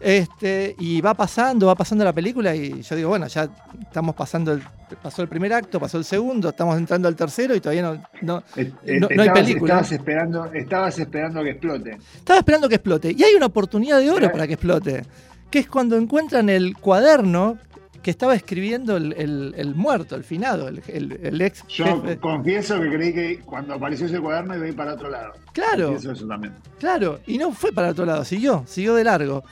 Este, 0.00 0.74
y 0.78 1.00
va 1.00 1.14
pasando, 1.14 1.66
va 1.68 1.74
pasando 1.74 2.04
la 2.04 2.12
película 2.12 2.54
y 2.54 2.82
yo 2.82 2.96
digo, 2.96 3.08
bueno, 3.10 3.26
ya 3.26 3.48
estamos 3.80 4.14
pasando, 4.14 4.52
el, 4.52 4.62
pasó 5.02 5.22
el 5.22 5.28
primer 5.28 5.52
acto, 5.52 5.80
pasó 5.80 5.96
el 5.98 6.04
segundo, 6.04 6.50
estamos 6.50 6.76
entrando 6.76 7.08
al 7.08 7.16
tercero 7.16 7.54
y 7.54 7.60
todavía 7.60 7.82
no, 7.82 8.02
no, 8.22 8.42
Eh, 8.56 8.72
no- 9.00 9.08
no 9.08 9.22
hay 9.22 9.28
estabas- 9.28 9.32
película. 9.42 9.72
Estabas 9.74 9.92
esperando, 9.92 10.44
estabas 10.52 10.98
esperando 10.98 11.42
que 11.42 11.50
explote. 11.50 11.98
Estaba 12.16 12.38
esperando 12.40 12.68
que 12.68 12.74
explote. 12.74 13.14
Y 13.16 13.22
hay 13.22 13.34
una 13.34 13.46
oportunidad 13.46 13.98
de 14.00 14.10
oro 14.10 14.30
para 14.30 14.46
que 14.46 14.54
explote. 14.54 15.04
Que 15.50 15.60
es 15.60 15.68
cuando 15.68 15.96
encuentran 15.96 16.48
el 16.50 16.76
cuaderno 16.76 17.56
que 18.04 18.10
estaba 18.12 18.34
escribiendo 18.36 18.96
el, 18.96 19.14
el- 19.14 19.54
el 19.56 19.74
muerto, 19.74 20.14
el 20.14 20.22
finado, 20.22 20.68
el, 20.68 20.80
el- 20.86 21.18
el 21.22 21.40
ex 21.40 21.66
Yo 21.66 21.84
jefe. 22.02 22.18
confieso 22.18 22.78
que 22.80 22.88
creí 22.90 23.12
que 23.14 23.38
cuando 23.40 23.74
apareció 23.74 24.06
ese 24.06 24.20
cuaderno 24.20 24.54
iba 24.54 24.66
a 24.66 24.68
ir 24.68 24.76
para 24.76 24.92
otro 24.94 25.08
lado. 25.10 25.32
Claro. 25.52 25.86
Confieso 25.88 26.12
eso 26.12 26.26
también. 26.28 26.52
Claro, 26.78 27.18
y 27.26 27.38
no 27.38 27.50
fue 27.52 27.72
para 27.72 27.88
otro 27.88 28.04
lado, 28.04 28.24
siguió, 28.24 28.62
siguió 28.66 28.94
de 28.94 29.04
largo. 29.04 29.42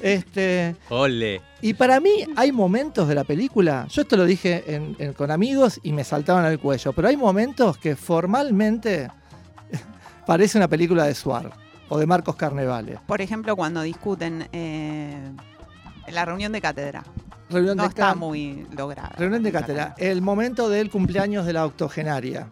Este, 0.00 0.76
Ole. 0.90 1.40
y 1.62 1.72
para 1.74 1.98
mí 2.00 2.10
hay 2.36 2.52
momentos 2.52 3.08
de 3.08 3.14
la 3.14 3.24
película, 3.24 3.86
yo 3.88 4.02
esto 4.02 4.16
lo 4.16 4.26
dije 4.26 4.62
en- 4.74 4.94
en- 4.98 5.14
con 5.14 5.30
amigos 5.30 5.80
y 5.82 5.92
me 5.92 6.04
saltaban 6.04 6.44
al 6.44 6.58
cuello, 6.58 6.92
pero 6.92 7.08
hay 7.08 7.16
momentos 7.16 7.78
que 7.78 7.96
formalmente 7.96 9.08
parece 10.26 10.58
una 10.58 10.68
película 10.68 11.04
de 11.06 11.14
Suar 11.14 11.50
o 11.88 11.98
de 11.98 12.06
Marcos 12.06 12.36
Carnevale. 12.36 12.98
Por 13.06 13.20
ejemplo, 13.22 13.56
cuando 13.56 13.80
discuten 13.82 14.48
eh, 14.52 15.16
en 16.06 16.14
la 16.14 16.24
reunión 16.26 16.52
de 16.52 16.60
cátedra. 16.60 17.04
Reunión 17.52 17.76
No 17.76 17.82
de 17.84 17.88
está 17.90 18.14
muy 18.14 18.66
lograda. 18.76 19.12
Reunión 19.18 19.42
de 19.42 19.52
cátedra. 19.52 19.94
El 19.98 20.22
momento 20.22 20.68
del 20.68 20.90
cumpleaños 20.90 21.46
de 21.46 21.52
la 21.52 21.64
octogenaria. 21.66 22.48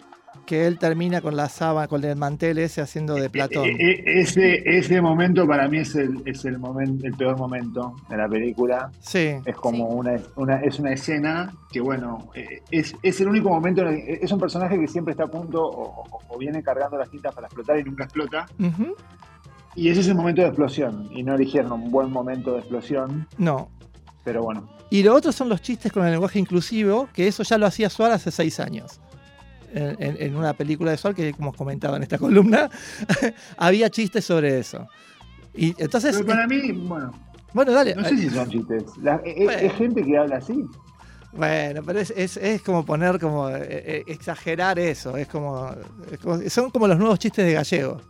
Que 0.47 0.67
él 0.67 0.79
termina 0.81 1.21
con 1.21 1.37
la 1.37 1.49
sábana, 1.49 1.87
con 1.87 2.03
el 2.03 2.17
mantel 2.17 2.59
ese 2.59 2.81
haciendo 2.81 3.15
de 3.15 3.31
Platón. 3.31 3.67
E- 3.67 3.77
e- 3.79 4.21
ese, 4.21 4.63
ese 4.79 5.01
momento 5.01 5.47
para 5.47 5.69
mí 5.69 5.79
es 5.79 5.95
el, 5.95 6.23
es 6.27 6.45
el, 6.45 6.59
momento, 6.59 7.07
el 7.07 7.13
peor 7.15 7.39
momento 7.39 7.95
de 8.09 8.17
la 8.17 8.29
película. 8.29 8.91
Sí. 8.99 9.35
Es 9.45 9.55
como 9.55 9.85
una, 9.87 10.19
una- 10.35 10.57
es 10.57 10.81
una 10.81 10.93
escena 10.93 11.53
que, 11.71 11.81
bueno, 11.81 12.31
eh, 12.35 12.63
es, 12.73 12.97
es 13.01 13.21
el 13.21 13.29
único 13.29 13.49
momento. 13.49 13.83
en 13.83 13.89
el- 13.89 14.19
es 14.23 14.33
un 14.33 14.41
personaje 14.41 14.77
que 14.79 14.89
siempre 14.89 15.13
está 15.13 15.25
a 15.25 15.29
punto 15.29 15.63
o, 15.65 16.03
o- 16.03 16.19
o 16.31 16.39
viene 16.39 16.63
cargando 16.65 16.97
las 16.99 17.11
tintas 17.11 17.33
para 17.33 17.47
explotar 17.47 17.79
y 17.79 17.85
nunca 17.85 18.05
explota. 18.05 18.47
Y 19.77 19.89
ese 19.89 20.01
es 20.01 20.09
el 20.09 20.17
momento 20.17 20.43
de 20.43 20.49
explosión. 20.49 21.09
Y 21.13 21.23
no 21.23 21.35
eligieron 21.37 21.71
un 21.71 21.91
buen 21.93 22.11
momento 22.11 22.55
de 22.55 22.59
explosión, 22.59 23.29
No. 23.39 23.69
Pero 24.33 24.43
bueno. 24.45 24.69
Y 24.91 25.03
lo 25.03 25.15
otro 25.15 25.33
son 25.33 25.49
los 25.49 25.61
chistes 25.61 25.91
con 25.93 26.05
el 26.05 26.13
lenguaje 26.13 26.39
inclusivo, 26.39 27.09
que 27.13 27.27
eso 27.29 27.43
ya 27.43 27.59
lo 27.59 27.67
hacía 27.67 27.91
Suar 27.91 28.13
hace 28.13 28.31
seis 28.31 28.61
años. 28.61 29.01
En, 29.73 29.97
en- 30.03 30.17
en 30.21 30.37
una 30.37 30.53
película 30.53 30.91
de 30.91 30.97
Suar 30.97 31.15
que 31.15 31.29
hemos 31.29 31.57
comentado 31.57 31.97
en 31.97 32.03
esta 32.03 32.19
columna, 32.19 32.69
había 33.57 33.89
chistes 33.91 34.25
sobre 34.25 34.59
eso. 34.59 34.87
Y 35.55 35.75
entonces, 35.83 36.15
Pero 36.17 36.27
para 36.29 36.47
mí, 36.47 36.73
bueno, 36.73 37.13
bueno, 37.53 37.73
dale. 37.73 37.95
no 37.95 38.05
sé 38.05 38.17
si 38.17 38.31
son 38.31 38.49
chistes. 38.49 38.85
La- 39.03 39.21
es, 39.25 39.45
Bueno. 39.45 39.61
es 39.63 39.73
gente 39.75 40.03
que 40.05 40.17
habla 40.19 40.37
así. 40.37 40.65
Bueno, 41.33 41.83
pero 41.85 42.01
es, 42.01 42.13
es- 42.17 42.37
es 42.37 42.63
como 42.63 42.85
poner, 42.85 43.21
como 43.21 43.49
eh, 43.49 43.63
eh, 43.63 44.05
exagerar 44.09 44.79
eso. 44.81 45.17
Es 45.17 45.29
como, 45.29 45.71
es 46.11 46.19
como- 46.19 46.41
son 46.51 46.71
como 46.71 46.89
los 46.89 46.99
nuevos 46.99 47.19
chistes 47.21 47.45
de 47.47 47.53
gallego. 47.53 48.01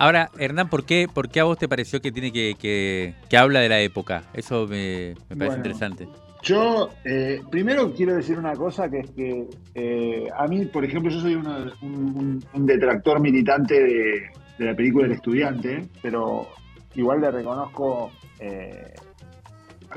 Ahora, 0.00 0.30
Hernán, 0.38 0.70
¿por 0.70 0.84
qué, 0.84 1.08
por 1.12 1.28
qué 1.28 1.40
a 1.40 1.44
vos 1.44 1.58
te 1.58 1.68
pareció 1.68 2.00
que 2.00 2.10
tiene 2.10 2.32
que, 2.32 2.54
que, 2.58 3.12
que 3.28 3.36
habla 3.36 3.60
de 3.60 3.68
la 3.68 3.80
época? 3.80 4.22
Eso 4.32 4.66
me, 4.66 5.10
me 5.10 5.14
parece 5.14 5.36
Bueno. 5.36 5.56
interesante. 5.56 6.08
Yo, 6.42 6.88
eh, 7.04 7.42
primero 7.50 7.92
quiero 7.92 8.14
decir 8.14 8.38
una 8.38 8.54
cosa, 8.54 8.88
que 8.88 9.00
es 9.00 9.10
que 9.10 9.46
eh, 9.74 10.26
a 10.34 10.46
mí, 10.48 10.64
por 10.64 10.86
ejemplo, 10.86 11.10
yo 11.10 11.20
soy 11.20 11.34
uno- 11.34 11.70
un, 11.82 12.42
detractor 12.64 13.20
militante 13.20 13.74
de, 13.74 14.30
de 14.58 14.64
la 14.64 14.74
película 14.74 15.04
El 15.04 15.12
Estudiante, 15.12 15.86
pero 16.00 16.48
igual 16.94 17.20
le 17.20 17.30
reconozco... 17.30 18.10
eh, 18.38 18.94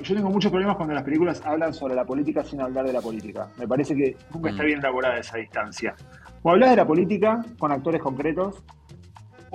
yo 0.03 0.15
tengo 0.15 0.29
muchos 0.31 0.51
problemas 0.51 0.75
cuando 0.75 0.95
las 0.95 1.03
películas 1.03 1.41
hablan 1.45 1.74
sobre 1.74 1.95
la 1.95 2.03
política 2.03 2.43
sin 2.43 2.60
hablar 2.60 2.86
de 2.86 2.91
la 2.91 3.00
política. 3.00 3.48
Me 3.57 3.67
parece 3.69 3.95
que 3.95 4.17
nunca 4.33 4.50
está 4.50 4.63
Mm. 4.63 4.65
bien 4.65 4.79
elaborada 4.79 5.17
esa 5.17 5.38
distancia. 5.38 5.95
O 6.41 6.50
hablas 6.51 6.72
de 6.72 6.75
la 6.75 6.86
política 6.86 7.45
con 7.57 7.72
actores 7.72 8.01
concretos, 8.01 8.55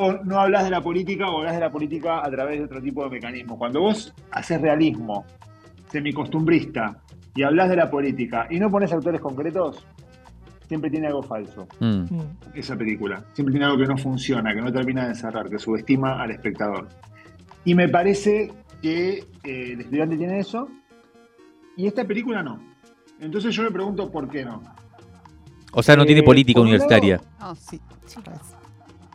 o 0.00 0.12
no 0.24 0.38
hablas 0.40 0.62
de 0.64 0.70
la 0.70 0.80
política 0.80 1.28
o 1.28 1.38
hablas 1.38 1.54
de 1.54 1.60
la 1.60 1.70
política 1.70 2.24
a 2.24 2.30
través 2.30 2.58
de 2.60 2.64
otro 2.66 2.80
tipo 2.80 3.02
de 3.04 3.10
mecanismos. 3.10 3.58
Cuando 3.58 3.80
vos 3.80 4.14
haces 4.30 4.60
realismo 4.60 5.24
semicostumbrista 5.90 6.98
y 7.34 7.42
hablas 7.42 7.68
de 7.68 7.76
la 7.76 7.90
política 7.90 8.46
y 8.50 8.58
no 8.60 8.70
pones 8.70 8.92
actores 8.92 9.20
concretos, 9.20 9.84
siempre 10.68 10.90
tiene 10.90 11.06
algo 11.08 11.22
falso 11.22 11.66
Mm. 11.80 12.04
esa 12.54 12.76
película. 12.76 13.24
Siempre 13.32 13.52
tiene 13.52 13.66
algo 13.66 13.78
que 13.78 13.86
no 13.86 13.96
funciona, 13.98 14.54
que 14.54 14.60
no 14.60 14.72
termina 14.72 15.08
de 15.08 15.14
cerrar, 15.14 15.48
que 15.48 15.58
subestima 15.58 16.22
al 16.22 16.30
espectador. 16.30 16.88
Y 17.64 17.74
me 17.74 17.88
parece 17.88 18.52
que 18.80 19.18
eh, 19.42 19.72
el 19.72 19.80
estudiante 19.80 20.16
tiene 20.16 20.38
eso 20.38 20.68
y 21.76 21.86
esta 21.86 22.04
película 22.04 22.42
no. 22.42 22.60
Entonces 23.20 23.54
yo 23.54 23.64
me 23.64 23.70
pregunto 23.72 24.10
por 24.10 24.28
qué 24.28 24.44
no. 24.44 24.62
O 25.72 25.82
sea, 25.82 25.96
no 25.96 26.04
tiene 26.06 26.20
Eh, 26.20 26.24
política 26.24 26.60
universitaria. 26.60 27.20
No, 27.40 27.54
sí. 27.56 27.80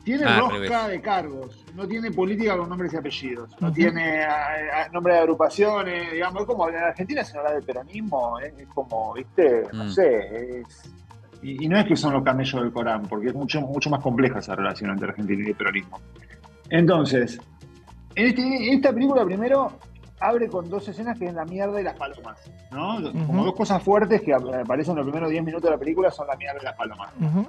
Tiene 0.03 0.25
Ah, 0.25 0.39
rosca 0.39 0.88
de 0.89 1.01
cargos, 1.01 1.65
no 1.75 1.88
tiene 1.88 2.12
política 2.12 2.57
con 2.57 2.67
nombres 2.67 2.93
y 2.93 2.98
apellidos, 2.98 3.50
no 3.62 3.72
tiene 3.72 4.22
ah, 4.24 4.48
ah, 4.75 4.88
nombre 4.91 5.13
de 5.13 5.19
agrupaciones, 5.19 6.12
digamos, 6.12 6.41
es 6.41 6.48
como 6.48 6.67
en 6.67 6.75
Argentina 6.75 7.24
se 7.24 7.38
habla 7.38 7.53
de 7.53 7.62
peronismo, 7.62 8.38
eh, 8.39 8.53
es 8.57 8.67
como, 8.67 9.13
viste, 9.13 9.63
no 9.72 9.86
Mm. 9.86 9.89
sé, 9.89 10.60
es- 10.60 10.93
y, 11.41 11.65
y 11.65 11.67
no 11.69 11.77
es 11.77 11.86
que 11.86 11.95
son 11.95 12.13
los 12.13 12.24
camellos 12.24 12.62
del 12.62 12.72
Corán, 12.74 13.03
porque 13.03 13.27
es 13.29 13.33
mucho, 13.36 13.62
mucho 13.62 13.89
más 13.89 14.01
compleja 14.01 14.39
esa 14.39 14.55
relación 14.55 14.91
entre 14.91 15.10
Argentina 15.10 15.43
y 15.45 15.50
el 15.51 15.55
peronismo. 15.55 16.00
Entonces, 16.69 17.39
en, 18.15 18.27
este- 18.27 18.41
en 18.41 18.74
esta 18.75 18.91
película 18.93 19.24
primero 19.25 19.72
abre 20.19 20.48
con 20.48 20.69
dos 20.69 20.88
escenas 20.88 21.17
que 21.17 21.25
es 21.27 21.33
la 21.33 21.43
mierda 21.45 21.79
y 21.79 21.83
las 21.83 21.95
palomas, 21.95 22.39
¿no? 22.72 22.98
Como 23.25 23.43
dos 23.45 23.55
cosas 23.55 23.81
fuertes 23.83 24.22
que 24.22 24.33
aparecen 24.33 24.91
en 24.91 24.98
los 24.98 25.05
primeros 25.05 25.29
10 25.29 25.43
minutos 25.43 25.63
de 25.65 25.72
la 25.72 25.77
película 25.77 26.12
son 26.12 26.27
la 26.27 26.36
mierda 26.38 26.60
y 26.62 26.63
las 26.65 26.75
palomas. 26.75 27.10
Ujú. 27.19 27.45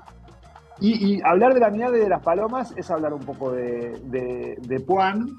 Y, 0.80 1.14
y 1.14 1.22
hablar 1.22 1.54
de 1.54 1.60
la 1.60 1.70
mierda 1.70 1.96
y 1.96 2.00
de 2.00 2.08
las 2.08 2.22
palomas 2.22 2.74
es 2.76 2.90
hablar 2.90 3.14
un 3.14 3.24
poco 3.24 3.52
de, 3.52 4.00
de, 4.04 4.56
de 4.60 4.80
Puan. 4.80 5.36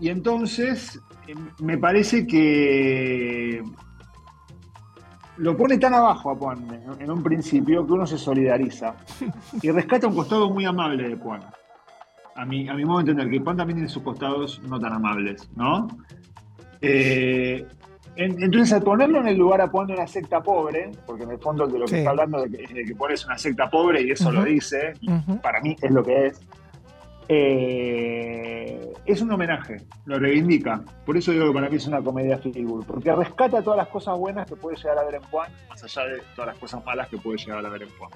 Y 0.00 0.08
entonces 0.08 1.00
eh, 1.26 1.34
me 1.60 1.78
parece 1.78 2.26
que 2.26 3.62
lo 5.38 5.56
pone 5.56 5.78
tan 5.78 5.94
abajo 5.94 6.30
a 6.30 6.38
Puan 6.38 6.66
en, 6.98 7.10
un 7.10 7.22
principio 7.22 7.86
que 7.86 7.92
uno 7.92 8.06
se 8.06 8.18
solidariza 8.18 8.94
y 9.62 9.70
rescata 9.70 10.06
un 10.06 10.14
costado 10.14 10.50
muy 10.50 10.64
amable 10.64 11.08
de 11.08 11.16
Puan. 11.16 11.40
A 12.34 12.44
mi, 12.44 12.68
a 12.68 12.74
mi 12.74 12.84
modo 12.84 12.98
de 12.98 13.10
entender, 13.10 13.30
que 13.30 13.40
Puan 13.40 13.56
también 13.56 13.78
tiene 13.78 13.88
sus 13.88 14.02
costados 14.02 14.60
no 14.62 14.78
tan 14.78 14.92
amables, 14.92 15.50
¿no? 15.56 15.88
Eh, 16.80 17.66
entonces, 18.20 18.72
al 18.72 18.82
ponerlo 18.82 19.20
en 19.20 19.28
el 19.28 19.36
lugar 19.36 19.60
a 19.60 19.70
de 19.86 19.92
una 19.94 20.06
secta 20.08 20.42
pobre, 20.42 20.90
porque 21.06 21.22
en 21.22 21.30
el 21.30 21.38
fondo 21.38 21.66
de 21.68 21.78
lo 21.78 21.84
que 21.84 21.90
Sí. 21.92 21.96
está 21.98 22.10
hablando 22.10 22.42
de 22.42 22.50
que, 22.50 22.74
de 22.74 22.84
que 22.84 22.94
Puan 22.94 23.12
es 23.12 23.24
una 23.24 23.38
secta 23.38 23.70
pobre 23.70 24.02
y 24.02 24.10
eso 24.10 24.32
lo 24.32 24.42
dice, 24.44 24.94
para 25.42 25.60
mí 25.60 25.76
es 25.80 25.90
lo 25.90 26.02
que 26.02 26.26
es. 26.26 26.40
eh, 27.30 28.92
es 29.06 29.20
un 29.22 29.30
homenaje, 29.30 29.76
lo 30.06 30.18
reivindica. 30.18 30.82
Por 31.06 31.16
eso 31.16 31.30
digo 31.32 31.46
que 31.48 31.52
para 31.52 31.68
mí 31.68 31.76
es 31.76 31.86
una 31.86 32.00
comedia 32.02 32.38
good, 32.42 32.84
porque 32.86 33.14
rescata 33.14 33.62
todas 33.62 33.76
las 33.76 33.88
cosas 33.88 34.16
buenas 34.18 34.46
que 34.48 34.56
puede 34.56 34.76
llegar 34.76 34.98
a 34.98 35.04
ver 35.04 35.16
en 35.16 35.22
Juan, 35.24 35.50
más 35.68 35.82
allá 35.84 36.06
de 36.08 36.22
todas 36.34 36.48
las 36.52 36.58
cosas 36.58 36.84
malas 36.84 37.08
que 37.08 37.18
puede 37.18 37.38
llegar 37.38 37.64
a 37.64 37.68
ver 37.68 37.82
en 37.82 37.88
Juan. 37.98 38.10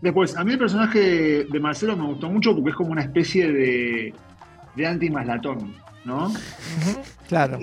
Después, 0.00 0.36
a 0.36 0.44
mí 0.44 0.52
el 0.52 0.58
personaje 0.58 1.44
de 1.44 1.60
Marcelo 1.60 1.96
me 1.96 2.04
gustó 2.06 2.28
mucho 2.28 2.54
porque 2.54 2.70
es 2.70 2.76
como 2.76 2.90
una 2.92 3.02
especie 3.02 3.50
de, 3.52 4.14
de 4.74 4.86
anti-maslatón, 4.86 5.74
¿no? 6.04 6.28
Claro. 7.28 7.58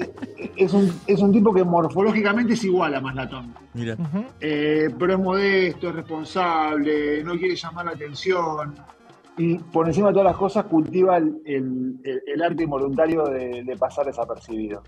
Es 0.58 0.74
un, 0.74 0.92
es 1.08 1.20
un 1.22 1.32
tipo 1.32 1.54
que 1.54 1.64
morfológicamente 1.64 2.54
es 2.54 2.64
igual 2.64 2.94
a 2.96 3.02
maslatón. 3.02 3.54
Mira. 3.74 3.96
Eh, 4.42 4.90
pero 5.00 5.14
es 5.14 5.20
modesto, 5.20 5.90
es 5.90 5.96
responsable, 5.96 7.24
no 7.24 7.38
quiere 7.38 7.56
llamar 7.56 7.86
la 7.86 7.92
atención. 7.92 8.76
Y 9.38 9.58
por 9.58 9.88
encima 9.88 10.10
de 10.10 10.14
todas 10.14 10.28
las 10.28 10.38
cosas 10.38 10.66
cultiva 10.66 11.18
el, 11.18 11.42
el- 11.46 12.00
el- 12.04 12.22
el 12.28 12.42
arte 12.44 12.64
involuntario 12.66 13.24
de, 13.26 13.64
de 13.64 13.78
pasar 13.78 14.06
desapercibido. 14.06 14.84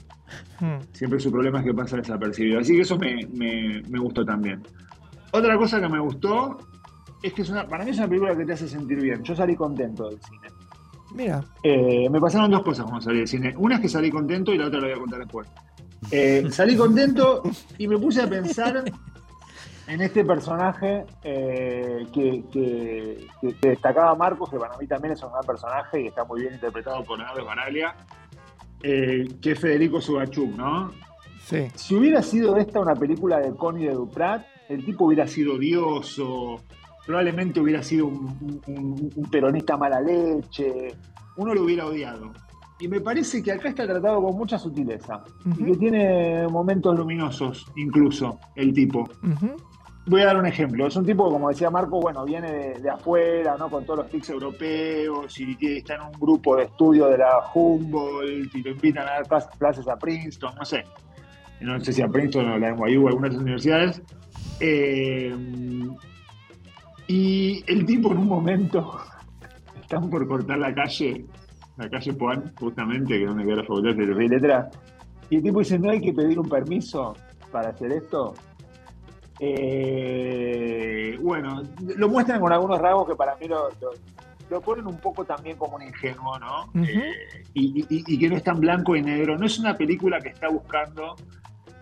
Ujú. 0.61 0.85
Siempre 0.91 1.19
su 1.19 1.31
problema 1.31 1.59
es 1.59 1.65
que 1.65 1.73
pasa 1.73 1.97
desapercibido. 1.97 2.59
Así 2.59 2.75
que 2.75 2.81
eso 2.81 2.97
me, 2.97 3.25
me- 3.33 3.81
me 3.89 3.99
gustó 3.99 4.23
también. 4.23 4.61
Otra 5.31 5.57
cosa 5.57 5.81
que 5.81 5.89
me 5.89 5.99
gustó 5.99 6.59
es 7.23 7.33
que 7.33 7.41
es 7.41 7.49
una, 7.49 7.65
para 7.67 7.83
mí 7.85 7.89
es 7.91 7.97
una 7.97 8.07
película 8.07 8.37
que 8.37 8.45
te 8.45 8.53
hace 8.53 8.67
sentir 8.67 9.01
bien. 9.01 9.23
Yo 9.23 9.35
salí 9.35 9.55
contento 9.55 10.09
del 10.09 10.19
cine. 10.21 10.47
Mira. 11.15 11.43
Eh, 11.63 12.09
me 12.09 12.19
pasaron 12.19 12.51
dos 12.51 12.61
cosas 12.63 12.83
cuando 12.85 13.01
salí 13.01 13.19
del 13.19 13.27
cine. 13.27 13.53
Una 13.57 13.75
es 13.75 13.81
que 13.81 13.89
salí 13.89 14.09
contento 14.11 14.53
y 14.53 14.57
la 14.57 14.67
otra 14.67 14.79
la 14.79 14.87
voy 14.87 14.95
a 14.95 14.99
contar 14.99 15.19
después. 15.19 15.47
Eh, 16.11 16.45
salí 16.51 16.75
contento 16.75 17.41
y 17.77 17.87
me 17.87 17.97
puse 17.97 18.21
a 18.21 18.27
pensar 18.29 18.83
en 19.87 20.01
este 20.01 20.25
personaje 20.25 21.05
eh, 21.23 22.05
que, 22.13 22.43
que- 22.51 23.27
que- 23.41 23.55
que 23.55 23.69
destacaba 23.69 24.13
Marcos, 24.15 24.49
que 24.49 24.57
para 24.57 24.77
mí 24.77 24.85
también 24.87 25.13
es 25.13 25.23
un 25.23 25.31
gran 25.31 25.43
personaje 25.45 26.01
y 26.01 26.07
está 26.07 26.23
muy 26.25 26.41
bien 26.41 26.53
interpretado 26.53 27.03
por 27.03 27.17
Leonardo 27.17 27.45
Baraglia, 27.45 27.95
eh, 28.83 29.27
que 29.41 29.51
es 29.51 29.59
Federico 29.59 30.01
Subachuk, 30.01 30.55
¿no? 30.55 30.91
Sí. 31.45 31.67
Si 31.75 31.95
hubiera 31.95 32.21
sido 32.21 32.57
esta 32.57 32.79
una 32.79 32.95
película 32.95 33.39
de 33.39 33.55
Connie 33.55 33.87
de 33.87 33.93
Duprat, 33.93 34.45
el 34.67 34.83
tipo 34.83 35.05
hubiera 35.05 35.27
sido 35.27 35.53
odioso, 35.55 36.59
probablemente 37.05 37.59
hubiera 37.59 37.81
sido 37.83 38.07
un, 38.07 38.61
un- 38.67 39.09
un 39.15 39.29
peronista 39.29 39.77
mala 39.77 40.01
leche, 40.01 40.87
uno 41.37 41.53
lo 41.53 41.63
hubiera 41.63 41.85
odiado. 41.85 42.31
y 42.79 42.87
me 42.89 42.99
parece 42.99 43.41
que 43.41 43.51
acá 43.53 43.69
está 43.69 43.85
tratado 43.87 44.21
con 44.21 44.35
mucha 44.35 44.57
sutileza. 44.59 45.23
Y 45.57 45.63
que 45.65 45.77
tiene 45.77 46.45
momentos 46.49 46.97
luminosos, 46.97 47.65
incluso, 47.77 48.37
el 48.55 48.73
tipo. 48.73 49.07
Voy 50.07 50.21
a 50.21 50.25
dar 50.25 50.37
un 50.37 50.45
ejemplo. 50.45 50.85
Es 50.85 50.95
un 50.97 51.05
tipo, 51.05 51.31
como 51.31 51.49
decía 51.49 51.69
Marco, 51.71 51.99
bueno, 52.01 52.25
viene 52.25 52.51
de, 52.51 52.79
de 52.79 52.89
afuera, 52.89 53.55
¿no? 53.57 53.69
Con 53.69 53.85
todos 53.85 53.99
los 53.99 54.09
tics 54.09 54.29
europeos 54.29 55.39
y 55.39 55.55
que 55.55 55.77
está 55.77 55.95
en 55.95 56.01
un 56.01 56.11
grupo 56.19 56.55
de 56.57 56.63
estudio 56.65 57.07
de 57.07 57.17
la 57.17 57.31
Humboldt 57.53 58.53
y 58.53 58.61
lo 58.61 58.71
invitan 58.71 59.07
a 59.07 59.11
dar 59.13 59.23
clas- 59.27 59.49
clases 59.57 59.87
a 59.87 59.95
Princeton, 59.97 60.53
no 60.55 60.65
sé. 60.65 60.83
No 61.61 61.79
sé 61.79 61.91
si 61.93 62.01
a 62.03 62.07
Princeton 62.07 62.49
o 62.51 62.53
a 62.55 62.59
la 62.59 62.71
NYU 62.75 63.05
o 63.05 63.07
algunas 63.07 63.31
de 63.31 63.37
universidades. 63.39 64.01
Eh, 64.59 65.33
y 67.07 67.63
el 67.67 67.85
tipo 67.85 68.11
en 68.11 68.17
un 68.19 68.27
momento 68.27 68.99
están 69.81 70.09
por 70.09 70.27
cortar 70.27 70.57
la 70.59 70.73
calle, 70.73 71.25
la 71.77 71.89
calle 71.89 72.13
Puan, 72.13 72.53
justamente, 72.59 73.15
que 73.17 73.21
es 73.23 73.27
donde 73.27 73.43
queda 73.45 73.55
la 73.57 73.63
facultad 73.63 73.89
de 73.89 73.95
Filosofía 73.95 74.25
y 74.25 74.29
Letras. 74.29 74.77
Y 75.29 75.35
el 75.37 75.43
tipo 75.43 75.59
dice, 75.59 75.79
no 75.79 75.89
hay 75.89 76.01
que 76.01 76.13
pedir 76.13 76.39
un 76.39 76.47
permiso 76.49 77.15
para 77.51 77.69
hacer 77.69 77.91
esto. 77.91 78.33
Eh, 79.39 81.17
bueno, 81.21 81.61
lo 81.97 82.09
muestran 82.09 82.39
con 82.39 82.51
algunos 82.53 82.79
rasgos 82.79 83.07
que 83.09 83.15
para 83.15 83.35
mí 83.35 83.47
lo, 83.47 83.69
lo- 83.81 83.91
lo 84.47 84.61
ponen 84.61 84.85
un 84.85 84.97
poco 84.99 85.25
también 85.25 85.57
como 85.57 85.75
un 85.77 85.81
ingenuo, 85.81 86.37
¿no? 86.37 86.69
Eh, 86.83 87.11
y, 87.55 87.79
y- 87.89 88.03
y 88.05 88.19
que 88.19 88.29
no 88.29 88.35
es 88.37 88.43
tan 88.43 88.59
blanco 88.59 88.95
y 88.95 89.01
negro. 89.01 89.35
No 89.39 89.45
es 89.47 89.57
una 89.57 89.75
película 89.75 90.19
que 90.21 90.29
está 90.29 90.49
buscando 90.49 91.15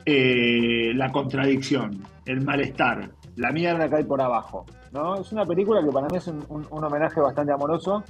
eh, 0.05 0.91
la 0.95 1.11
contradicción, 1.11 2.03
el 2.25 2.41
malestar, 2.41 3.11
la 3.35 3.51
mierda 3.51 3.89
que 3.89 3.95
hay 3.95 4.03
por 4.03 4.21
abajo, 4.21 4.65
¿no? 4.91 5.15
Es 5.15 5.31
una 5.31 5.45
película 5.45 5.81
que 5.83 5.89
para 5.91 6.07
mí 6.07 6.17
es 6.17 6.27
un, 6.27 6.43
un- 6.49 6.83
homenaje 6.83 7.19
bastante 7.19 7.51
amoroso 7.51 8.03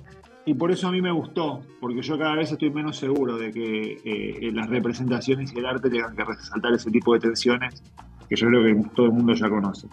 y 0.46 0.54
por 0.54 0.72
eso 0.72 0.88
a 0.88 0.92
mí 0.92 1.02
me 1.02 1.12
gustó, 1.12 1.62
porque 1.80 2.02
yo 2.02 2.18
cada 2.18 2.36
vez 2.36 2.52
estoy 2.52 2.70
menos 2.70 2.98
seguro 2.98 3.38
de 3.38 3.52
que 3.52 4.02
eh, 4.04 4.52
las 4.52 4.70
representaciones 4.70 5.54
y 5.54 5.60
el 5.60 5.66
arte 5.66 5.90
tengan 5.90 6.16
que 6.16 6.26
resaltar 6.26 6.74
ese 6.74 6.92
tipo 6.92 7.14
de 7.14 7.20
tensiones 7.22 7.82
que 8.28 8.36
yo 8.36 8.48
creo 8.48 8.64
que 8.64 8.90
todo 8.96 9.06
el 9.06 9.12
mundo 9.14 9.34
ya 9.34 9.50
conoce. 9.50 9.88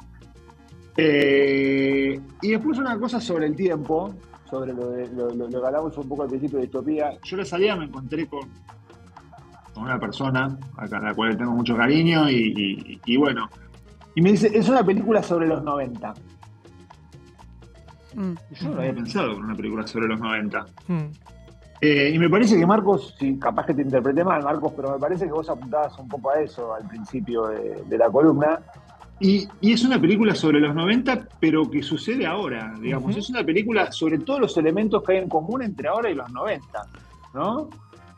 Eh, 0.97 2.21
y 2.43 2.51
después 2.51 2.79
una 2.79 2.99
cosa 2.99 3.21
sobre 3.21 3.47
el 3.47 3.55
tiempo, 3.57 4.13
sobre 4.51 4.73
lo 4.73 5.49
que 5.49 5.57
hablamos 5.57 5.97
un 5.97 6.09
poco 6.09 6.25
al 6.25 6.29
principio 6.29 6.59
de 6.59 6.63
distopía. 6.65 7.13
Yo 7.23 7.37
la 7.37 7.45
salida 7.45 7.77
me 7.77 7.85
encontré 7.85 8.27
con, 8.27 8.41
con 9.81 9.89
una 9.89 9.99
persona 9.99 10.57
a 10.77 10.87
la 10.87 11.15
cual 11.15 11.37
tengo 11.37 11.53
mucho 11.53 11.75
cariño 11.77 12.29
y, 12.31 12.35
y- 12.35 13.01
y 13.05 13.17
bueno, 13.17 13.49
y 14.15 14.21
me 14.23 14.33
dice, 14.33 14.51
es 14.53 14.69
una 14.69 14.85
película 14.85 15.23
sobre 15.23 15.47
los 15.47 15.63
90. 15.63 16.15
Mm. 18.15 18.33
Yo 18.61 18.69
no 18.69 18.75
lo 18.75 18.81
había 18.81 18.95
pensado 18.95 19.35
con 19.35 19.45
una 19.45 19.55
película 19.55 19.87
sobre 19.87 20.09
los 20.09 20.21
90. 20.21 20.67
Mm. 20.89 20.99
Eh, 21.83 22.13
y 22.15 22.19
me 22.19 22.29
parece 22.29 22.59
que 22.59 22.67
Marcos, 22.67 23.15
sí, 23.19 23.39
capaz 23.39 23.65
que 23.67 23.75
te 23.75 23.83
interpreté 23.83 24.23
mal, 24.23 24.43
Marcos, 24.43 24.73
pero 24.77 24.93
me 24.93 24.99
parece 24.99 25.25
que 25.27 25.33
vos 25.33 25.49
apuntabas 25.49 25.99
un 25.99 26.09
poco 26.09 26.31
a 26.31 26.41
eso 26.41 26.75
al 26.75 26.87
principio 26.87 27.47
de, 27.47 27.83
de 27.87 27.99
la 27.99 28.11
columna. 28.11 28.61
Y, 29.19 29.49
y 29.61 29.73
es 29.73 29.85
una 29.85 29.99
película 30.01 30.35
sobre 30.35 30.61
los 30.61 30.75
90, 30.75 31.27
pero 31.39 31.71
que 31.71 31.83
sucede 31.83 32.27
ahora, 32.27 32.75
digamos. 32.81 33.17
Es 33.17 33.31
una 33.31 33.45
película 33.45 33.93
sobre 33.93 34.19
todos 34.19 34.41
los 34.41 34.57
elementos 34.59 35.03
que 35.03 35.13
hay 35.13 35.19
en 35.19 35.29
común 35.29 35.63
entre 35.63 35.89
ahora 35.89 36.11
y 36.11 36.15
los 36.15 36.31
90, 36.31 36.67
¿no? 37.35 37.69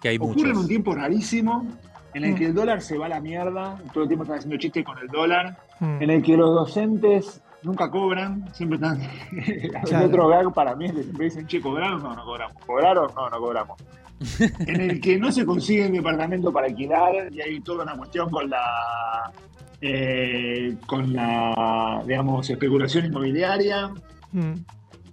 Que 0.02 0.08
hay 0.08 0.16
Ocurre 0.20 0.50
en 0.50 0.56
un 0.56 0.68
tiempo 0.68 0.94
rarísimo, 0.94 1.64
en 2.12 2.24
el 2.24 2.32
Mm. 2.32 2.34
que 2.34 2.44
el 2.46 2.54
dólar 2.54 2.82
se 2.82 2.98
va 2.98 3.06
a 3.06 3.08
la 3.08 3.20
mierda, 3.20 3.78
todo 3.94 4.02
el 4.04 4.08
tiempo 4.08 4.24
están 4.24 4.38
haciendo 4.38 4.58
chistes 4.58 4.84
con 4.84 4.98
el 4.98 5.06
dólar, 5.08 5.56
Mm. 5.80 6.02
en 6.02 6.10
el 6.10 6.22
que 6.22 6.36
los 6.36 6.50
docentes 6.54 7.40
nunca 7.62 7.88
cobran, 7.90 8.44
siempre 8.52 8.76
están... 8.76 9.00
El 9.92 10.04
otro 10.06 10.26
gag 10.28 10.52
para 10.52 10.74
mí 10.74 10.86
es 10.86 10.92
que 10.92 11.02
siempre 11.04 11.24
dicen, 11.26 11.46
che, 11.46 11.60
¿cobraron? 11.60 12.02
No, 12.02 12.14
no 12.16 12.24
cobramos. 12.24 12.56
¿Cobraron? 12.66 13.10
No, 13.14 13.30
no 13.30 13.38
cobramos. 13.38 13.78
en 14.66 14.80
el 14.80 15.00
que 15.00 15.16
no 15.18 15.30
se 15.32 15.46
consigue 15.46 15.86
un 15.86 15.92
departamento 15.92 16.52
para 16.52 16.66
alquilar 16.66 17.32
y 17.32 17.40
hay 17.40 17.60
toda 17.60 17.84
una 17.84 17.96
cuestión 17.96 18.28
con 18.30 18.50
la... 18.50 19.32
eh, 19.80 20.76
con 20.86 21.12
la, 21.12 22.02
digamos, 22.06 22.48
especulación 22.50 23.06
inmobiliaria. 23.06 23.90
Mm. 24.32 24.52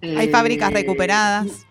Hay 0.02 0.28
Eh, 0.28 0.32
fábricas 0.32 0.72
recuperadas. 0.74 1.66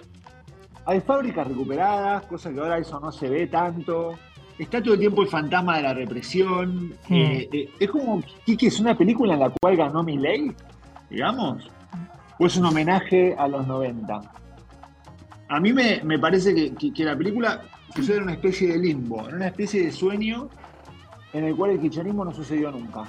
Hay 0.88 1.01
fábricas 1.03 1.46
recuperadas, 1.46 2.24
cosa 2.24 2.51
que 2.51 2.59
ahora 2.61 2.79
eso 2.79 2.98
no 2.98 3.12
se 3.12 3.29
ve 3.29 3.46
tanto. 3.46 4.18
Está 4.59 4.83
todo 4.83 4.94
el 4.94 5.01
tiempo 5.01 5.20
el 5.20 5.29
fantasma 5.29 5.77
de 5.77 5.83
la 5.83 5.92
represión. 5.92 6.94
Hmm. 7.07 7.14
Eh, 7.14 7.48
eh, 7.53 7.68
es 7.79 7.90
como, 7.90 8.22
que 8.57 8.66
es 8.68 8.81
una 8.81 8.96
película 8.96 9.35
en 9.35 9.40
la 9.40 9.51
cual 9.61 9.77
ganó 9.77 10.03
ley, 10.16 10.51
digamos. 11.11 11.70
O 12.38 12.46
es 12.46 12.57
un 12.57 12.64
homenaje 12.64 13.37
a 13.38 13.46
los 13.48 13.66
90. 13.66 14.18
A 15.51 15.61
mí 15.61 15.74
me, 15.74 16.01
me 16.05 16.18
parece 16.18 16.55
que, 16.55 16.74
que- 16.74 16.92
que 16.94 17.05
la 17.05 17.14
película 17.16 17.61
sucede 17.94 18.16
en 18.16 18.22
una 18.22 18.33
especie 18.33 18.68
de 18.68 18.79
limbo, 18.79 19.29
en 19.29 19.35
una 19.35 19.48
especie 19.48 19.85
de 19.85 19.92
sueño 19.92 20.48
en 21.32 21.44
el 21.44 21.54
cual 21.56 21.72
el 21.72 21.80
kirchnerismo 21.80 22.24
no 22.24 22.32
sucedió 22.32 22.70
nunca. 22.70 23.02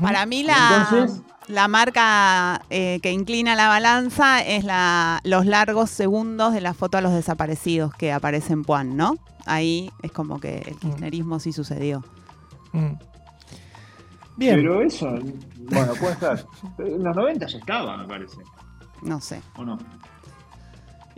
Para 0.00 0.26
mí 0.26 0.42
la, 0.42 0.86
Entonces- 0.90 1.22
la 1.46 1.68
marca 1.68 2.62
eh, 2.70 2.98
que 3.02 3.12
inclina 3.12 3.54
la 3.54 3.68
balanza 3.68 4.42
es 4.42 4.64
la, 4.64 5.20
los 5.24 5.46
largos 5.46 5.90
segundos 5.90 6.52
de 6.52 6.60
la 6.60 6.74
foto 6.74 6.98
a 6.98 7.00
los 7.00 7.12
desaparecidos 7.12 7.94
que 7.94 8.12
aparece 8.12 8.52
en 8.52 8.64
Puan, 8.64 8.96
¿no? 8.96 9.14
Ahí 9.46 9.90
es 10.02 10.12
como 10.12 10.40
que 10.40 10.58
el 10.58 10.76
kirchnerismo 10.78 11.38
sí 11.40 11.52
sucedió. 11.52 12.04
Mm. 12.72 12.92
Bien. 14.36 14.56
Pero 14.56 14.80
eso, 14.82 15.06
bueno, 15.70 15.92
puede 15.94 16.16
ser. 16.16 16.46
En 16.78 17.02
los 17.04 17.14
90 17.16 17.46
ya 17.46 17.58
estaba, 17.58 17.96
me 17.98 18.06
parece. 18.06 18.36
No 19.02 19.20
sé. 19.20 19.42
¿O 19.56 19.64
no? 19.64 19.78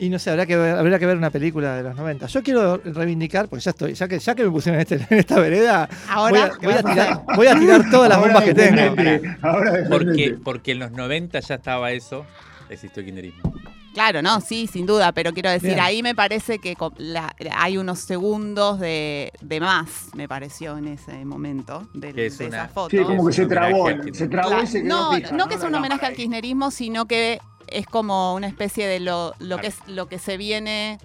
Y 0.03 0.09
no 0.09 0.19
sé, 0.19 0.31
habrá 0.31 0.47
que 0.47 0.57
ver, 0.57 0.75
habrá 0.77 0.99
que 0.99 1.07
ver 1.07 1.17
una 1.17 1.31
película 1.31 1.77
de 1.77 1.85
los 1.85 1.95
90. 1.95 2.27
Yo 2.27 2.43
quiero 2.43 2.79
reivindicar, 2.79 3.47
porque 3.49 3.63
ya 3.65 3.71
estoy, 3.71 3.95
ya 3.95 4.09
que, 4.09 4.19
ya 4.19 4.35
que 4.35 4.43
me 4.45 4.51
pusieron 4.51 4.81
en, 4.81 4.83
este- 4.83 5.07
en 5.15 5.21
esta 5.21 5.39
vereda, 5.39 5.89
Ahora, 6.09 6.31
voy, 6.31 6.41
a, 6.41 6.53
voy 6.61 6.75
a 6.75 6.83
tirar, 6.83 7.23
voy 7.37 7.47
a 7.47 7.59
tirar 7.59 7.91
todas 7.91 8.09
las 8.09 8.19
Ahora 8.19 8.33
bombas 8.33 8.45
que 8.45 8.55
tengo. 8.55 9.37
Ahora 9.43 9.85
Porque, 9.89 10.37
porque 10.43 10.73
en 10.73 10.81
los 10.81 10.91
90 10.91 11.39
ya 11.39 11.55
estaba 11.55 11.93
eso, 11.93 12.27
existió 12.69 12.99
el 13.01 13.07
kirchnerismo. 13.07 13.53
Claro, 13.95 14.23
no, 14.23 14.41
sí, 14.41 14.67
sin 14.73 14.87
duda, 14.87 15.13
pero 15.13 15.33
quiero 15.35 15.51
decir, 15.51 15.69
Bien. 15.69 15.81
ahí 15.81 16.03
me 16.03 16.15
parece 16.15 16.59
que 16.59 16.75
la- 16.97 17.33
hay 17.55 17.77
unos 17.77 17.99
segundos 18.01 18.81
de, 18.81 19.31
de 19.43 19.61
más, 19.61 20.09
me 20.15 20.27
pareció 20.27 20.79
en 20.79 20.89
ese 20.89 21.25
momento 21.27 21.87
de, 21.93 22.13
de 22.15 22.33
una- 22.41 22.47
esa 22.63 22.69
foto. 22.69 22.89
Sí, 22.91 22.97
como 23.05 23.27
que 23.27 23.35
se 23.35 23.45
trabó, 23.47 23.89
se 24.13 24.29
trabó 24.29 24.49
Claro, 24.49 24.63
y 24.65 24.67
se 24.67 24.83
quedó 24.83 24.89
no, 25.11 25.13
fija, 25.13 25.37
no 25.37 25.47
que 25.47 25.55
es 25.57 25.63
un 25.63 25.75
homenaje 25.75 26.07
al 26.07 26.15
kirchnerismo, 26.15 26.71
sino 26.71 27.05
que 27.05 27.39
es 27.75 27.87
como 27.87 28.35
una 28.35 28.47
especie 28.47 28.87
de 28.87 29.01
lo, 29.01 29.35
lo 29.39 29.59
que 29.59 29.69
es 29.69 29.79
lo 29.87 30.07
que 30.07 30.19
se 30.19 30.37
viene 30.37 30.99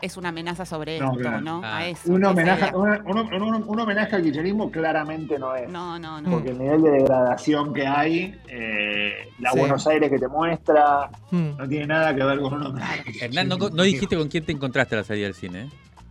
es 0.00 0.16
una 0.16 0.28
amenaza 0.28 0.64
sobre 0.64 1.00
No, 1.00 1.06
esto, 1.06 1.18
claro. 1.18 1.40
¿no? 1.40 1.60
Ah. 1.64 1.78
A 1.78 1.88
eso. 1.88 2.12
Un 2.12 2.24
homenaje, 2.24 2.70
un, 2.74 2.88
un- 3.04 3.42
un- 3.42 3.64
un 3.66 3.80
homenaje 3.80 4.14
al 4.14 4.22
kirchnerismo 4.22 4.70
claramente 4.70 5.38
no 5.40 5.56
es. 5.56 5.68
No, 5.68 5.98
no, 5.98 6.20
no. 6.20 6.30
Porque 6.30 6.50
el 6.50 6.58
nivel 6.58 6.82
de 6.82 6.90
degradación 6.90 7.74
que 7.74 7.84
hay, 7.84 8.32
eh, 8.46 9.28
la 9.40 9.50
Sí. 9.50 9.58
Buenos 9.58 9.84
Aires 9.88 10.08
que 10.08 10.18
te 10.20 10.28
muestra, 10.28 11.10
Mm. 11.32 11.56
no 11.58 11.68
tiene 11.68 11.86
nada 11.88 12.14
que 12.14 12.22
ver 12.22 12.38
con 12.38 12.54
un 12.54 12.66
homenaje. 12.66 13.02
al 13.10 13.22
Hernán, 13.36 13.48
no, 13.48 13.56
no 13.56 13.82
dijiste 13.82 14.16
con 14.16 14.28
quién 14.28 14.44
te 14.44 14.52
encontraste 14.52 14.94
a 14.94 14.98
la 14.98 15.04
salida 15.04 15.24
del 15.24 15.34
cine. 15.34 15.62
¿eh? 15.62 15.68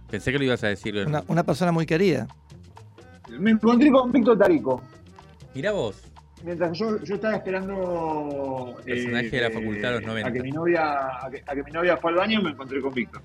Pensé 0.09 0.33
que 0.33 0.37
lo 0.37 0.43
ibas 0.43 0.63
a 0.65 0.67
decir. 0.67 0.97
Una, 1.07 1.23
una 1.29 1.43
persona 1.43 1.71
muy 1.71 1.85
querida. 1.85 2.27
Me 3.39 3.51
encontré 3.51 3.89
con 3.91 4.11
Víctor 4.11 4.37
Tarico. 4.37 4.81
Mira 5.55 5.71
vos. 5.71 5.95
Mientras 6.43 6.77
yo, 6.77 7.01
yo 7.03 7.15
estaba 7.15 7.35
esperando 7.35 8.75
eh, 8.85 8.93
Personaje 8.93 9.29
de 9.29 9.41
la 9.41 9.49
facultad 9.51 9.87
de 9.89 9.93
los 9.95 10.03
90. 10.03 10.29
A 10.29 10.31
que, 10.31 10.41
mi 10.43 10.51
novia, 10.51 10.83
a, 11.25 11.29
que, 11.31 11.43
a 11.45 11.55
que 11.55 11.63
mi 11.63 11.71
novia 11.71 11.97
fue 11.97 12.11
al 12.11 12.17
baño, 12.17 12.41
me 12.41 12.51
encontré 12.51 12.79
con 12.79 12.93
Víctor. 12.93 13.21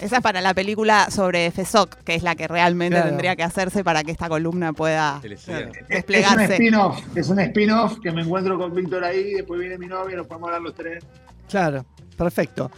Esa 0.00 0.16
es 0.16 0.22
para 0.22 0.40
la 0.40 0.54
película 0.54 1.10
sobre 1.10 1.50
FESOC, 1.50 1.96
que 2.04 2.14
es 2.14 2.22
la 2.22 2.34
que 2.34 2.48
realmente 2.48 2.94
Claro. 2.96 3.08
tendría 3.10 3.36
que 3.36 3.42
hacerse 3.42 3.84
para 3.84 4.02
que 4.02 4.12
esta 4.12 4.28
columna 4.28 4.72
pueda. 4.72 5.20
Es 5.22 5.46
un 5.48 5.72
desplegarse. 5.88 6.54
spin-off, 6.54 7.00
es 7.16 7.28
un 7.28 7.38
spin-off 7.40 7.98
que 8.02 8.10
me 8.12 8.22
encuentro 8.22 8.58
con 8.58 8.74
Víctor 8.74 9.04
ahí, 9.04 9.34
después 9.34 9.60
viene 9.60 9.76
mi 9.78 9.86
novia, 9.86 10.16
nos 10.16 10.26
podemos 10.26 10.48
hablar 10.48 10.62
los 10.62 10.74
tres. 10.74 11.04
Claro, 11.48 11.84
perfecto. 12.16 12.70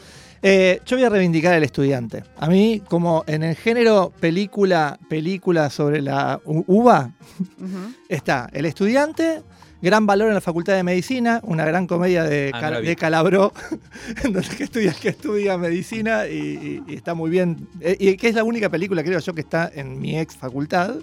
Eh, 0.43 0.81
yo 0.85 0.97
voy 0.97 1.05
a 1.05 1.09
reivindicar 1.09 1.55
al 1.55 1.63
estudiante. 1.63 2.23
A 2.39 2.49
mí, 2.49 2.83
como 2.89 3.25
en 3.27 3.43
el 3.43 3.57
género 3.57 4.13
película, 4.21 4.99
película 5.09 5.71
sobre 5.71 6.03
la 6.03 6.41
uva, 6.45 7.11
está 8.09 8.49
El 8.53 8.67
estudiante, 8.67 9.43
Gran 9.83 10.07
Valor 10.07 10.29
en 10.29 10.35
la 10.35 10.41
Facultad 10.41 10.75
de 10.75 10.83
Medicina, 10.83 11.41
una 11.45 11.65
gran 11.65 11.87
comedia 11.87 12.25
de, 12.25 12.51
Ah, 12.55 12.61
Cal- 12.61 12.85
de 12.85 12.97
Calabró, 12.97 13.53
en 14.25 14.33
donde 14.33 14.49
que 14.57 14.65
estudia, 14.65 14.93
que 14.95 15.09
estudia 15.11 15.59
medicina 15.59 16.27
y, 16.27 16.83
y- 16.87 16.93
y 16.93 16.95
está 16.97 17.15
muy 17.15 17.31
bien. 17.31 17.69
Eh, 17.81 17.97
y 17.99 18.17
que 18.17 18.29
es 18.29 18.35
la 18.35 18.45
única 18.45 18.69
película, 18.71 19.03
creo 19.05 19.19
yo, 19.21 19.35
que 19.35 19.43
está 19.43 19.71
en 19.75 19.99
mi 20.01 20.19
ex 20.19 20.37
facultad. 20.37 20.95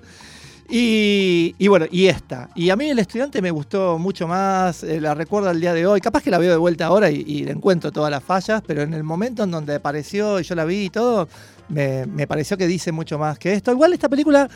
Y, 0.70 1.54
y 1.60 1.68
bueno, 1.68 1.86
y 1.92 2.08
esta. 2.08 2.50
Y 2.56 2.70
a 2.70 2.76
mí 2.76 2.90
el 2.90 2.98
estudiante 2.98 3.42
me 3.42 3.52
gustó 3.52 4.00
mucho 4.00 4.28
más, 4.28 4.84
eh, 4.84 5.00
la 5.02 5.14
recuerdo 5.14 5.50
al 5.50 5.60
día 5.60 5.74
de 5.74 5.86
hoy. 5.86 6.00
Capaz 6.02 6.24
que 6.24 6.32
la 6.32 6.38
veo 6.38 6.52
de 6.52 6.58
vuelta 6.58 6.86
ahora 6.88 7.12
y, 7.12 7.18
y 7.28 7.44
le 7.44 7.52
encuentro 7.52 7.92
todas 7.92 8.10
las 8.10 8.24
fallas, 8.24 8.64
pero 8.66 8.82
en 8.82 8.94
el 8.94 9.04
momento 9.04 9.44
en 9.44 9.52
donde 9.52 9.76
apareció 9.76 10.40
y 10.40 10.44
yo 10.44 10.56
la 10.56 10.66
vi 10.66 10.86
y 10.86 10.90
todo, 10.90 11.28
me, 11.70 12.06
me 12.08 12.28
pareció 12.28 12.58
que 12.58 12.66
dice 12.66 12.92
mucho 12.92 13.20
más 13.20 13.38
que 13.38 13.54
esto. 13.54 13.72
Igual 13.72 13.94
esta 13.94 14.08
película 14.10 14.50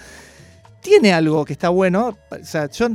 tiene 0.82 1.12
algo 1.14 1.44
que 1.44 1.54
está 1.54 1.70
bueno. 1.70 2.18
O 2.32 2.46
sea, 2.46 2.70
yo 2.72 2.88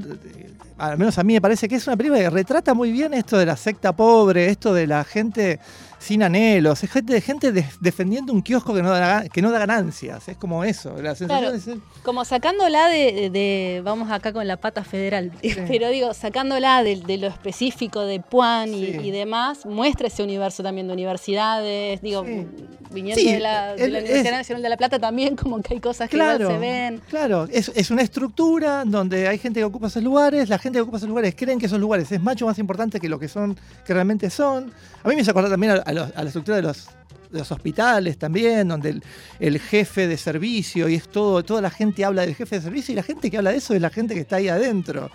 al 0.79 0.99
menos 0.99 1.19
a 1.19 1.23
mí 1.25 1.35
me 1.35 1.41
parece 1.41 1.69
que 1.69 1.77
es 1.77 1.87
una 1.87 1.97
película 1.97 2.21
que 2.21 2.31
retrata 2.31 2.75
muy 2.75 2.91
bien 2.93 3.15
esto 3.15 3.37
de 3.39 3.47
la 3.47 3.57
secta 3.57 3.95
pobre, 3.95 4.47
esto 4.49 4.73
de 4.75 4.87
la 4.87 5.05
gente 5.05 5.59
sin 5.99 6.25
anhelos, 6.25 6.83
es 6.83 6.91
gente, 6.91 7.21
gente 7.21 7.53
de- 7.53 7.65
defendiendo 7.79 8.33
un 8.33 8.43
kiosco 8.43 8.75
que 8.75 8.83
no, 8.83 8.91
da, 8.91 9.29
que 9.29 9.41
no 9.41 9.53
da 9.53 9.61
ganancias, 9.61 10.27
es 10.29 10.37
como 10.37 10.65
eso, 10.65 11.01
la 11.01 11.15
sensación 11.15 11.29
Claro. 11.29 11.55
es- 11.55 12.03
Como 12.03 12.25
sacándola 12.25 12.89
de, 12.89 13.31
de- 13.31 13.83
vamos 13.85 14.11
acá 14.11 14.33
con 14.33 14.49
la 14.49 14.57
pata 14.57 14.83
federal, 14.83 15.31
pero 15.69 15.91
digo, 15.91 16.13
sacándola 16.13 16.83
de, 16.83 16.97
de 16.97 17.19
lo 17.19 17.29
específico 17.29 18.01
de 18.01 18.19
Puan 18.19 18.75
y, 18.75 18.87
Sí. 18.87 18.99
y 19.01 19.11
demás, 19.13 19.65
muestra 19.65 20.09
ese 20.09 20.25
universo 20.25 20.65
también 20.65 20.89
de 20.89 20.93
universidades, 20.93 22.03
digo, 22.03 22.25
Sí. 22.25 22.47
viniendo 22.91 23.23
de, 23.23 23.39
la, 23.39 23.75
de 23.77 23.85
el- 23.85 23.93
la 23.93 23.99
es- 24.01 24.05
Universidad 24.05 24.37
Nacional 24.39 24.63
de 24.65 24.69
La 24.71 24.77
Plata 24.77 24.99
también, 24.99 25.37
como 25.37 25.63
que 25.63 25.75
hay 25.75 25.81
cosas 25.81 26.11
que 26.11 26.17
igual 26.17 26.39
se 26.39 26.59
ven. 26.59 27.01
claro, 27.09 27.47
es, 27.53 27.71
es 27.77 27.93
una 27.93 28.03
estructura 28.03 28.83
donde 28.85 29.29
hay 29.29 29.39
gente 29.39 29.61
que 29.61 29.65
ocupa 29.65 29.87
esos 29.87 30.03
lugares, 30.03 30.49
la 30.49 30.59
gente 30.59 30.72
que 30.79 30.83
ocupa 30.83 30.97
esos 30.99 31.09
lugares 31.09 31.35
creen 31.37 31.59
que 31.59 31.67
esos 31.67 31.81
lugares 31.81 32.11
es 32.13 32.21
mucho 32.21 32.47
más 32.47 32.59
importante 32.59 32.99
que 33.01 33.09
lo 33.09 33.19
que 33.19 33.29
son, 33.29 33.57
que 33.87 33.95
realmente 33.95 34.31
son. 34.31 34.73
A 35.03 35.09
mí 35.09 35.15
me 35.15 35.23
hizo 35.23 35.31
acordar 35.31 35.51
también 35.51 35.73
a, 35.73 35.77
a 35.77 35.93
los- 35.93 36.17
a 36.17 36.23
la 36.23 36.29
estructura 36.29 36.57
de 36.57 36.63
los, 36.63 36.87
de 37.31 37.39
los 37.39 37.51
hospitales 37.53 38.19
también, 38.19 38.69
donde 38.69 38.91
el, 38.91 39.03
el 39.41 39.59
jefe 39.59 40.07
de 40.07 40.17
servicio 40.17 40.89
y 40.89 40.95
es 40.97 41.09
todo, 41.09 41.43
toda 41.43 41.61
la 41.61 41.71
gente 41.71 42.05
habla 42.05 42.23
del 42.23 42.35
jefe 42.35 42.57
de 42.57 42.63
servicio 42.63 42.93
y 42.93 42.97
la 42.97 43.03
gente 43.03 43.31
que 43.31 43.39
habla 43.39 43.51
de 43.51 43.57
eso 43.59 43.75
es 43.75 43.81
la 43.81 43.91
gente 43.91 44.15
que 44.15 44.21
está 44.21 44.37
ahí 44.37 44.49
adentro. 44.49 45.11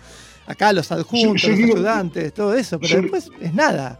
Acá 0.46 0.72
los 0.72 0.90
adjuntos, 0.92 1.42
Yo- 1.42 1.48
yo 1.48 1.48
los 1.50 1.56
quiero- 1.58 1.74
ayudantes, 1.76 2.32
todo 2.32 2.54
eso, 2.54 2.78
pero 2.80 2.94
yo- 2.94 3.02
después 3.02 3.30
es 3.40 3.52
nada. 3.54 3.98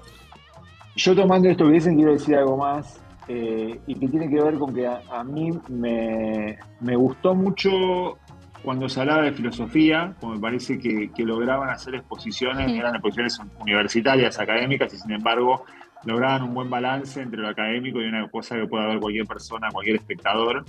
Yo 0.97 1.15
tomando 1.15 1.49
esto 1.49 1.67
que 1.67 1.73
dicen, 1.75 1.95
quiero 1.97 2.13
decir 2.13 2.35
algo 2.37 2.57
más, 2.57 2.97
eh, 3.29 3.79
y 3.87 3.95
que 3.95 4.09
tiene 4.09 4.29
que 4.29 4.41
ver 4.43 4.55
con 4.59 4.75
que 4.75 4.87
a, 4.87 5.01
a 5.13 5.23
mí 5.23 5.53
me, 5.69 6.59
me 6.81 6.97
gustó 6.97 7.35
mucho 7.35 8.19
cuando 8.63 8.89
se 8.89 9.01
hablaba 9.01 9.23
de 9.23 9.33
filosofía, 9.33 10.15
como 10.21 10.35
me 10.35 10.41
parece 10.41 10.79
que, 10.79 11.11
que 11.15 11.23
lograban 11.25 11.71
hacer 11.71 11.95
exposiciones, 11.95 12.71
eran 12.79 12.95
exposiciones 12.95 13.41
universitarias, 13.61 14.39
académicas, 14.39 14.93
y 14.93 14.99
sin 14.99 15.13
embargo 15.13 15.65
lograban 16.05 16.43
un 16.45 16.55
buen 16.55 16.71
balance 16.71 17.21
entre 17.21 17.41
lo 17.41 17.49
académico 17.49 18.01
y 18.01 18.05
una 18.07 18.29
cosa 18.31 18.57
que 18.57 18.67
pueda 18.67 18.87
ver 18.87 19.01
cualquier 19.01 19.27
persona, 19.27 19.69
cualquier 19.73 19.97
espectador. 19.97 20.65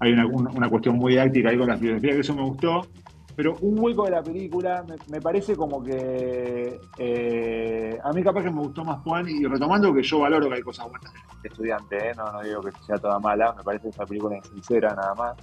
Hay 0.00 0.12
una, 0.12 0.26
una- 0.26 0.50
una 0.50 0.68
cuestión 0.68 0.96
muy 0.96 1.12
didáctica 1.12 1.50
ahí 1.50 1.58
con 1.58 1.68
la 1.68 1.76
filosofía, 1.76 2.12
que 2.12 2.20
eso 2.20 2.34
me 2.34 2.42
gustó. 2.42 2.86
Pero 3.34 3.56
un 3.62 3.78
hueco 3.78 4.04
de 4.04 4.10
la 4.10 4.22
película 4.22 4.84
me, 4.86 4.96
me 5.10 5.18
parece 5.20 5.56
como 5.56 5.82
que 5.82 6.78
eh, 6.98 7.98
a 8.04 8.12
mí 8.12 8.22
capaz 8.22 8.42
que 8.42 8.50
me 8.50 8.60
gustó 8.60 8.84
más 8.84 8.98
Juan 9.02 9.26
y 9.28 9.44
retomando 9.46 9.92
que 9.94 10.02
yo 10.02 10.18
valoro 10.20 10.48
que 10.50 10.56
hay 10.56 10.60
cosas 10.62 10.86
buenas 10.88 11.10
de 11.42 11.48
estudiante, 11.48 12.10
¿eh? 12.10 12.12
no, 12.14 12.30
no 12.30 12.42
digo 12.42 12.60
que 12.60 12.70
sea 12.86 12.98
toda 12.98 13.18
mala, 13.18 13.54
me 13.56 13.62
parece 13.62 13.84
que 13.84 13.88
esta 13.88 14.04
película 14.04 14.36
es 14.36 14.46
sincera 14.48 14.94
nada 14.94 15.14
más. 15.14 15.34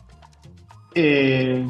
Eh, 0.95 1.65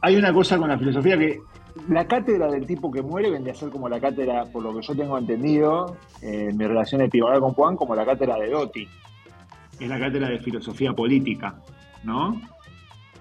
hay 0.00 0.16
una 0.16 0.32
cosa 0.32 0.58
con 0.58 0.68
la 0.68 0.78
filosofía 0.78 1.16
que 1.16 1.40
la 1.88 2.06
cátedra 2.06 2.50
del 2.50 2.66
tipo 2.66 2.90
que 2.90 3.02
muere 3.02 3.30
vendría 3.30 3.52
a 3.52 3.56
ser 3.56 3.70
como 3.70 3.88
la 3.88 4.00
cátedra, 4.00 4.44
por 4.46 4.62
lo 4.62 4.74
que 4.74 4.82
yo 4.86 4.94
tengo 4.94 5.16
entendido, 5.16 5.96
eh, 6.20 6.48
en 6.50 6.56
mi 6.56 6.66
relación 6.66 7.00
epigonal 7.02 7.40
con 7.40 7.52
Juan, 7.54 7.76
como 7.76 7.94
la 7.94 8.04
cátedra 8.04 8.36
de 8.36 8.50
Dotti. 8.50 8.88
Es 9.80 9.88
la 9.88 9.98
cátedra 9.98 10.28
de 10.28 10.38
filosofía 10.40 10.92
política, 10.92 11.54
¿no? 12.04 12.40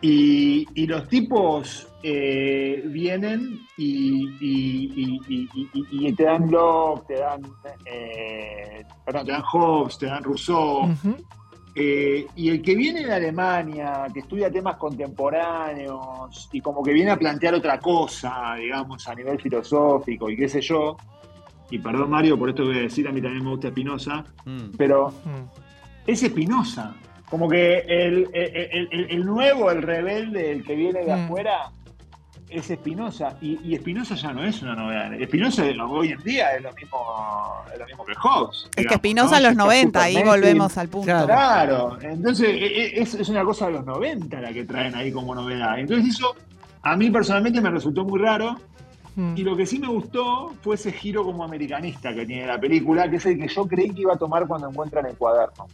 Y, 0.02 0.68
y 0.74 0.88
los 0.88 1.08
tipos 1.08 1.88
eh, 2.04 2.82
vienen 2.88 3.60
y, 3.78 4.28
y- 4.40 5.22
y- 5.30 5.50
y- 5.54 5.70
y- 5.74 6.08
y 6.08 6.14
te 6.14 6.24
dan 6.24 6.50
Locke, 6.50 7.06
te 7.08 7.20
dan, 7.20 7.42
eh, 7.86 8.84
perdón, 9.06 9.26
te 9.28 9.32
dan 9.32 9.44
Hobbes, 9.44 9.98
te 10.00 10.06
dan 10.08 10.24
Rousseau. 10.24 10.88
Eh, 11.76 12.28
y 12.36 12.50
el 12.50 12.62
que 12.62 12.76
viene 12.76 13.06
de 13.06 13.14
Alemania, 13.14 14.06
que 14.14 14.20
estudia 14.22 14.52
temas 14.52 14.76
contemporáneos 14.78 16.50
y 16.52 16.62
como 16.62 16.84
que 16.84 16.94
viene 16.94 17.12
a 17.12 17.18
plantear 17.18 17.54
otra 17.56 17.80
cosa, 17.80 18.56
digamos, 18.60 19.08
a 19.08 19.16
nivel 19.16 19.40
filosófico 19.40 20.30
y 20.30 20.36
qué 20.38 20.50
sé 20.50 20.62
yo, 20.62 20.98
y 21.70 21.80
perdón 21.80 22.10
Mario 22.10 22.38
por 22.38 22.50
esto 22.50 22.64
que 22.64 22.70
voy 22.70 22.78
a 22.80 22.82
decir, 22.82 23.08
a 23.08 23.12
mí 23.12 23.22
también 23.22 23.44
me 23.44 23.52
gusta 23.52 23.70
Spinoza, 23.70 24.26
Mm. 24.46 24.72
pero 24.78 25.10
Mm. 25.24 26.08
es 26.08 26.20
Spinoza. 26.20 26.94
Como 27.30 27.48
que 27.48 27.78
el, 27.88 28.30
el- 28.34 28.90
el- 28.92 29.08
el 29.10 29.26
nuevo, 29.26 29.72
el 29.72 29.82
rebelde, 29.82 30.52
el 30.52 30.64
que 30.66 30.76
viene 30.76 31.06
de 31.06 31.16
Mm. 31.16 31.20
afuera, 31.26 31.72
es 32.52 32.68
Spinoza. 32.68 33.36
Y, 33.42 33.60
y 33.64 33.78
Spinoza 33.78 34.16
ya 34.16 34.34
no 34.34 34.44
es 34.44 34.62
una 34.62 34.76
novedad. 34.76 35.12
Spinoza 35.26 35.64
hoy 35.90 36.10
en 36.12 36.22
día 36.24 36.56
es 36.56 36.64
lo 36.64 36.72
mismo, 36.74 36.98
es 37.74 37.80
lo 37.80 37.86
mismo 37.86 38.06
que 38.06 38.14
Hobbes. 38.16 38.70
Es 38.76 38.88
que 38.88 38.96
Spinoza 38.96 39.32
¿no? 39.32 39.38
en 39.38 39.44
los 39.44 39.52
Está 39.54 39.64
90, 39.64 40.02
ahí 40.04 40.24
volvemos 40.24 40.78
al 40.78 40.90
punto. 40.90 41.06
Claro. 41.06 41.98
Entonces 42.02 42.50
e- 42.50 42.66
e- 42.66 43.02
es, 43.02 43.14
es 43.16 43.30
una 43.30 43.44
cosa 43.44 43.68
de 43.68 43.74
los 43.74 43.86
90 43.86 44.40
la 44.42 44.54
que 44.54 44.64
traen 44.66 44.96
ahí 44.96 45.12
como 45.12 45.34
novedad. 45.34 45.80
Entonces 45.80 46.16
eso 46.16 46.36
a 46.84 46.96
mí 46.96 47.10
personalmente 47.10 47.62
me 47.62 47.70
resultó 47.72 48.04
muy 48.04 48.20
raro 48.20 48.58
Mm. 49.14 49.34
y 49.36 49.44
lo 49.44 49.58
que 49.58 49.66
sí 49.66 49.78
me 49.78 49.90
gustó 49.90 50.54
fue 50.62 50.76
ese 50.76 50.92
giro 50.94 51.26
como 51.26 51.44
americanista 51.44 52.14
que 52.16 52.26
tiene 52.26 52.48
la 52.48 52.58
película, 52.58 53.10
que 53.10 53.18
es 53.18 53.26
el 53.26 53.38
que 53.38 53.50
yo 53.50 53.68
creí 53.68 53.90
que 53.90 54.04
iba 54.04 54.14
a 54.14 54.18
tomar 54.18 54.48
cuando 54.48 54.70
encuentran 54.70 55.06
el 55.06 55.18
cuaderno 55.18 55.68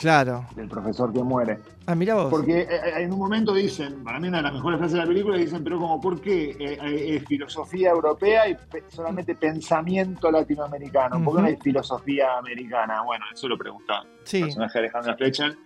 Claro. 0.00 0.46
del 0.56 0.66
profesor 0.68 1.12
que 1.12 1.22
muere. 1.22 1.58
Ah, 1.86 1.94
mira 1.94 2.14
vos. 2.14 2.28
Porque 2.30 2.60
eh, 2.62 2.68
eh, 2.70 2.92
en 3.02 3.12
un 3.12 3.18
momento 3.18 3.52
dicen, 3.52 4.02
para 4.02 4.18
mí 4.18 4.28
una 4.28 4.38
de 4.38 4.44
las 4.44 4.52
mejores 4.54 4.78
frases 4.78 4.94
de 4.94 4.98
la 5.00 5.06
película, 5.06 5.36
dicen, 5.36 5.62
pero 5.62 5.78
como, 5.78 6.00
¿por 6.00 6.20
qué 6.20 6.50
eh, 6.58 6.78
eh, 6.82 7.16
es 7.16 7.24
filosofía 7.26 7.90
europea 7.90 8.48
y 8.48 8.54
pe- 8.54 8.84
solamente 8.88 9.34
pensamiento 9.34 10.30
latinoamericano? 10.30 11.22
¿Por 11.22 11.36
qué 11.36 11.42
no 11.42 11.48
hay 11.48 11.56
filosofía 11.56 12.38
americana? 12.38 13.02
Bueno, 13.02 13.24
eso 13.32 13.46
lo 13.48 13.58
preguntaba 13.58 14.04
Sí. 14.24 14.38
el 14.38 14.44
personaje 14.44 14.78
de 14.78 14.84
Alejandra 14.86 15.16
Fletcher. 15.16 15.56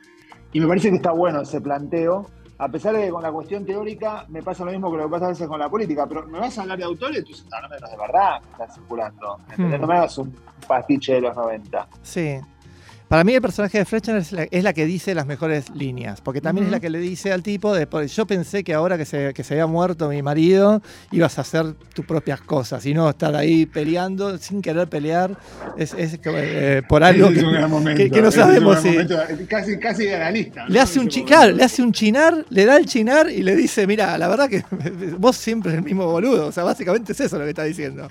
Y 0.52 0.60
me 0.60 0.66
parece 0.66 0.90
que 0.90 0.96
está 0.96 1.12
bueno 1.12 1.40
ese 1.42 1.60
planteo, 1.60 2.26
a 2.58 2.68
pesar 2.68 2.94
de 2.94 3.02
que 3.06 3.10
con 3.10 3.22
la 3.22 3.32
cuestión 3.32 3.64
teórica 3.66 4.24
me 4.28 4.42
pasa 4.42 4.64
lo 4.64 4.70
mismo 4.70 4.90
que 4.90 4.96
lo 4.98 5.04
que 5.04 5.10
pasa 5.10 5.26
a 5.26 5.28
veces 5.30 5.48
con 5.48 5.58
la 5.58 5.68
política, 5.68 6.06
pero 6.06 6.26
me 6.26 6.38
vas 6.38 6.56
a 6.58 6.62
hablar 6.62 6.78
de 6.78 6.84
autores, 6.84 7.18
entonces 7.18 7.44
hablame 7.52 7.74
de 7.74 7.80
los 7.80 7.90
de 7.90 7.96
verdad 7.96 8.40
que 8.42 8.50
están 8.52 8.70
circulando. 8.70 9.38
¿entendés? 9.50 9.78
Hmm. 9.78 9.80
No 9.82 9.86
me 9.88 9.94
hagas 9.98 10.18
un 10.18 10.34
pastiche 10.68 11.14
de 11.14 11.20
los 11.22 11.36
90. 11.36 11.88
Sí. 12.02 12.38
Para 13.08 13.22
mí 13.22 13.34
el 13.34 13.42
personaje 13.42 13.78
de 13.78 13.84
Fletcher 13.84 14.16
es 14.16 14.32
la, 14.32 14.44
es 14.50 14.64
la 14.64 14.72
que 14.72 14.86
dice 14.86 15.14
las 15.14 15.26
mejores 15.26 15.70
líneas, 15.70 16.20
porque 16.20 16.40
también 16.40 16.66
es 16.66 16.72
la 16.72 16.80
que 16.80 16.88
le 16.90 16.98
dice 16.98 17.32
al 17.32 17.42
tipo, 17.42 17.72
de, 17.74 17.86
"Por- 17.86 18.06
yo 18.06 18.26
pensé 18.26 18.64
que 18.64 18.72
ahora 18.74 18.96
que 18.98 19.04
se, 19.04 19.32
que 19.34 19.44
se 19.44 19.54
había 19.54 19.66
muerto 19.66 20.08
mi 20.08 20.20
marido, 20.22 20.82
ibas 21.12 21.38
a 21.38 21.42
hacer 21.42 21.74
tus 21.94 22.04
propias 22.06 22.40
cosas 22.40 22.84
y 22.86 22.94
no 22.94 23.08
estar 23.10 23.36
ahí 23.36 23.66
peleando 23.66 24.36
sin 24.38 24.62
querer 24.62 24.88
pelear, 24.88 25.38
es, 25.76 25.94
es 25.94 26.18
como, 26.24 26.38
eh, 26.38 26.82
por 26.88 27.04
algo 27.04 27.28
que, 27.28 27.42
momento, 27.68 28.20
no 28.22 28.30
sabemos 28.32 28.80
si... 28.80 28.88
momento, 28.88 29.16
casi, 29.48 29.78
casi 29.78 30.04
de 30.04 30.16
analista. 30.16 30.64
Le 30.66 30.80
hace, 30.80 30.98
un 30.98 31.06
chi- 31.08 31.24
claro, 31.24 31.52
le 31.52 31.62
hace 31.62 31.82
un 31.82 31.92
chinar, 31.92 32.44
le 32.48 32.64
da 32.64 32.78
el 32.78 32.86
chinar 32.86 33.30
y 33.30 33.42
le 33.42 33.54
dice, 33.54 33.86
mira, 33.86 34.16
la 34.18 34.28
verdad 34.28 34.48
que 34.48 34.64
vos 35.18 35.36
siempre 35.36 35.72
es 35.72 35.78
el 35.78 35.84
mismo 35.84 36.06
boludo. 36.10 36.46
O 36.46 36.52
sea, 36.52 36.64
básicamente 36.64 37.12
es 37.12 37.20
eso 37.20 37.38
lo 37.38 37.44
que 37.44 37.50
está 37.50 37.64
diciendo. 37.64 38.08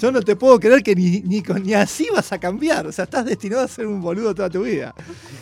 Yo 0.00 0.12
no 0.12 0.22
te 0.22 0.36
puedo 0.36 0.58
creer 0.60 0.82
que 0.84 0.94
ni, 0.94 1.20
ni, 1.22 1.42
ni 1.62 1.74
así 1.74 2.06
vas 2.14 2.32
a 2.32 2.38
cambiar. 2.38 2.86
O 2.86 2.92
sea, 2.92 3.04
estás 3.04 3.24
destinado 3.26 3.62
a 3.62 3.68
ser 3.68 3.86
un 3.88 4.00
boludo 4.00 4.35
toda 4.36 4.48
tu 4.48 4.62
vida. 4.62 4.94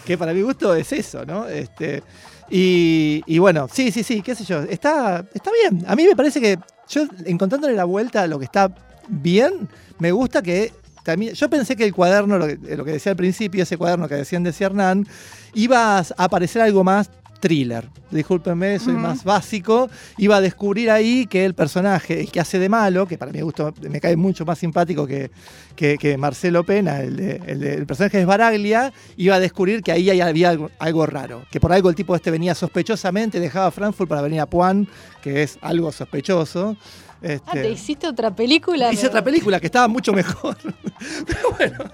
Que 0.04 0.16
para 0.16 0.32
mi 0.32 0.40
gusto 0.40 0.74
es 0.74 0.90
eso, 0.92 1.26
¿no? 1.26 1.46
Este, 1.46 2.02
y, 2.48 3.22
y 3.26 3.38
bueno, 3.38 3.68
sí, 3.70 3.90
sí, 3.90 4.02
sí, 4.02 4.22
qué 4.22 4.34
sé 4.34 4.44
yo. 4.44 4.60
Está, 4.62 5.24
está 5.34 5.50
bien. 5.62 5.84
A 5.86 5.94
mí 5.94 6.04
me 6.04 6.16
parece 6.16 6.40
que 6.40 6.58
yo, 6.88 7.02
encontrándole 7.26 7.74
la 7.74 7.84
vuelta 7.84 8.22
a 8.22 8.26
lo 8.26 8.38
que 8.38 8.46
está 8.46 8.74
bien, 9.08 9.68
me 9.98 10.12
gusta 10.12 10.42
que 10.42 10.72
también, 11.02 11.34
yo 11.34 11.50
pensé 11.50 11.76
que 11.76 11.84
el 11.84 11.92
cuaderno, 11.92 12.38
lo 12.38 12.46
que, 12.46 12.56
lo 12.76 12.84
que 12.84 12.92
decía 12.92 13.12
al 13.12 13.16
principio, 13.16 13.62
ese 13.62 13.76
cuaderno 13.76 14.08
que 14.08 14.14
decían 14.14 14.42
de 14.42 14.54
Hernán, 14.58 15.06
iba 15.52 15.98
a 15.98 16.04
aparecer 16.16 16.62
algo 16.62 16.82
más 16.82 17.10
thriller. 17.48 17.90
Discúlpenme, 18.10 18.78
soy 18.78 18.94
Ujú. 18.94 19.02
más 19.02 19.22
básico. 19.22 19.90
Iba 20.16 20.36
a 20.36 20.40
descubrir 20.40 20.90
ahí 20.90 21.26
que 21.26 21.44
el 21.44 21.52
personaje, 21.52 22.20
el 22.20 22.30
que 22.32 22.40
hace 22.40 22.58
de 22.58 22.70
malo, 22.70 23.06
que 23.06 23.18
para 23.18 23.30
mi 23.32 23.42
gusto 23.42 23.74
me 23.90 24.00
cae 24.00 24.16
mucho 24.16 24.46
más 24.46 24.58
simpático 24.58 25.06
que, 25.06 25.30
que, 25.76 25.98
que 25.98 26.16
Marcelo 26.16 26.64
Pena, 26.64 27.00
el, 27.02 27.16
de- 27.16 27.42
el, 27.46 27.60
de- 27.60 27.74
el 27.74 27.84
personaje 27.86 28.16
de 28.16 28.24
Baraglia, 28.24 28.94
iba 29.18 29.34
a 29.34 29.40
descubrir 29.40 29.82
que 29.82 29.92
ahí 29.92 30.08
había 30.20 30.48
algo, 30.48 30.70
algo 30.78 31.04
raro. 31.04 31.44
Que 31.50 31.60
por 31.60 31.70
algo 31.74 31.90
el 31.90 31.94
tipo 31.94 32.16
este 32.16 32.30
venía 32.30 32.54
sospechosamente, 32.54 33.40
dejaba 33.40 33.70
Frankfurt 33.70 34.08
para 34.08 34.22
venir 34.22 34.40
a 34.40 34.46
Puan, 34.46 34.88
que 35.22 35.42
es 35.42 35.58
algo 35.60 35.92
sospechoso. 35.92 36.76
Ah, 37.24 37.32
Este, 37.32 37.62
¿te 37.62 37.70
hiciste 37.70 38.06
otra 38.06 38.30
película? 38.34 38.92
Hice 38.92 39.06
otra 39.06 39.22
película 39.24 39.58
que 39.60 39.66
estaba 39.66 39.88
mucho 39.88 40.12
mejor. 40.12 40.56
Pero 41.26 41.50
bueno, 41.58 41.84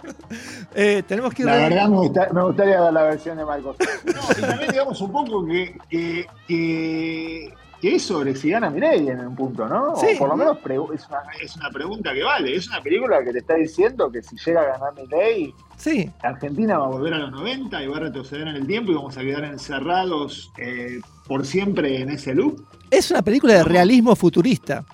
eh, 0.74 1.02
tenemos 1.06 1.32
que 1.32 1.42
ir. 1.42 1.46
La 1.48 1.56
verdad 1.56 1.88
me, 1.88 1.96
gusta- 1.98 2.28
me 2.32 2.42
gustaría 2.42 2.80
ver 2.80 2.92
la 2.92 3.02
versión 3.04 3.36
de 3.38 3.44
Marcos. 3.44 3.76
No, 4.04 4.20
y 4.36 4.40
también 4.40 4.70
digamos 4.70 5.00
un 5.00 5.12
poco 5.12 5.46
que, 5.46 5.76
que, 5.88 6.26
que, 6.48 7.54
que 7.80 7.94
es 7.96 8.02
sobre 8.02 8.34
si 8.34 8.50
gana 8.50 8.70
Mireille 8.70 9.12
en 9.12 9.26
un 9.26 9.34
punto, 9.36 9.66
¿no? 9.68 9.94
Sí. 9.96 10.14
O 10.16 10.18
por 10.18 10.28
lo 10.30 10.36
menos 10.36 10.58
pre- 10.58 10.74
es, 10.94 11.06
una, 11.08 11.22
es 11.40 11.56
una 11.56 11.70
pregunta 11.70 12.12
que 12.12 12.22
vale. 12.22 12.56
Es 12.56 12.68
una 12.68 12.82
película 12.82 13.22
que 13.24 13.32
te 13.32 13.38
está 13.38 13.54
diciendo 13.54 14.10
que 14.10 14.22
si 14.22 14.36
llega 14.36 14.60
a 14.62 14.64
ganar 14.78 14.94
Mireille, 14.94 15.54
Sí, 15.76 16.10
Argentina 16.22 16.76
va 16.76 16.84
a 16.84 16.88
volver 16.88 17.14
a 17.14 17.18
los 17.18 17.30
90 17.32 17.82
y 17.82 17.86
va 17.86 17.96
a 17.96 18.00
retroceder 18.00 18.48
en 18.48 18.56
el 18.56 18.66
tiempo 18.66 18.92
y 18.92 18.94
vamos 18.96 19.16
a 19.16 19.22
quedar 19.22 19.44
encerrados 19.44 20.52
eh, 20.58 21.00
por 21.26 21.46
siempre 21.46 22.02
en 22.02 22.10
ese 22.10 22.34
loop. 22.34 22.60
es 22.90 23.10
una 23.10 23.22
película 23.22 23.54
de 23.54 23.64
realismo 23.64 24.14
futurista. 24.14 24.84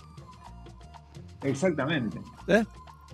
Exactamente. 1.42 2.18
¿eh? 2.48 2.64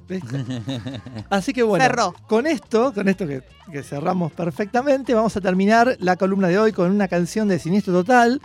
¿Viste? 0.08 0.44
Así 1.30 1.52
que 1.52 1.62
bueno, 1.62 1.84
Cerró. 1.84 2.14
con 2.26 2.46
esto, 2.46 2.92
con 2.92 3.08
esto 3.08 3.26
que, 3.26 3.42
que 3.70 3.82
cerramos 3.82 4.32
perfectamente, 4.32 5.14
vamos 5.14 5.36
a 5.36 5.40
terminar 5.40 5.96
la 6.00 6.16
columna 6.16 6.48
de 6.48 6.58
hoy 6.58 6.72
con 6.72 6.90
una 6.90 7.08
canción 7.08 7.48
de 7.48 7.58
Siniestro 7.58 7.92
Total, 7.92 8.40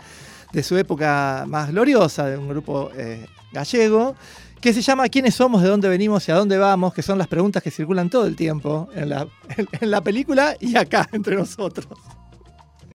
de 0.52 0.62
su 0.62 0.76
época 0.78 1.44
más 1.48 1.70
gloriosa, 1.70 2.26
de 2.26 2.38
un 2.38 2.48
grupo 2.48 2.90
eh, 2.94 3.26
gallego, 3.52 4.14
que 4.60 4.72
se 4.72 4.82
llama 4.82 5.08
¿Quiénes 5.08 5.34
somos, 5.34 5.62
de 5.62 5.68
dónde 5.68 5.88
venimos 5.88 6.26
y 6.28 6.32
a 6.32 6.36
dónde 6.36 6.58
vamos? 6.58 6.94
Que 6.94 7.02
son 7.02 7.18
las 7.18 7.28
preguntas 7.28 7.62
que 7.62 7.70
circulan 7.70 8.08
todo 8.10 8.26
el 8.26 8.34
tiempo 8.36 8.88
en 8.94 9.08
la, 9.10 9.26
en- 9.56 9.68
en 9.80 9.90
la 9.90 10.00
película 10.00 10.56
y 10.60 10.76
acá 10.76 11.08
entre 11.12 11.36
nosotros. 11.36 11.86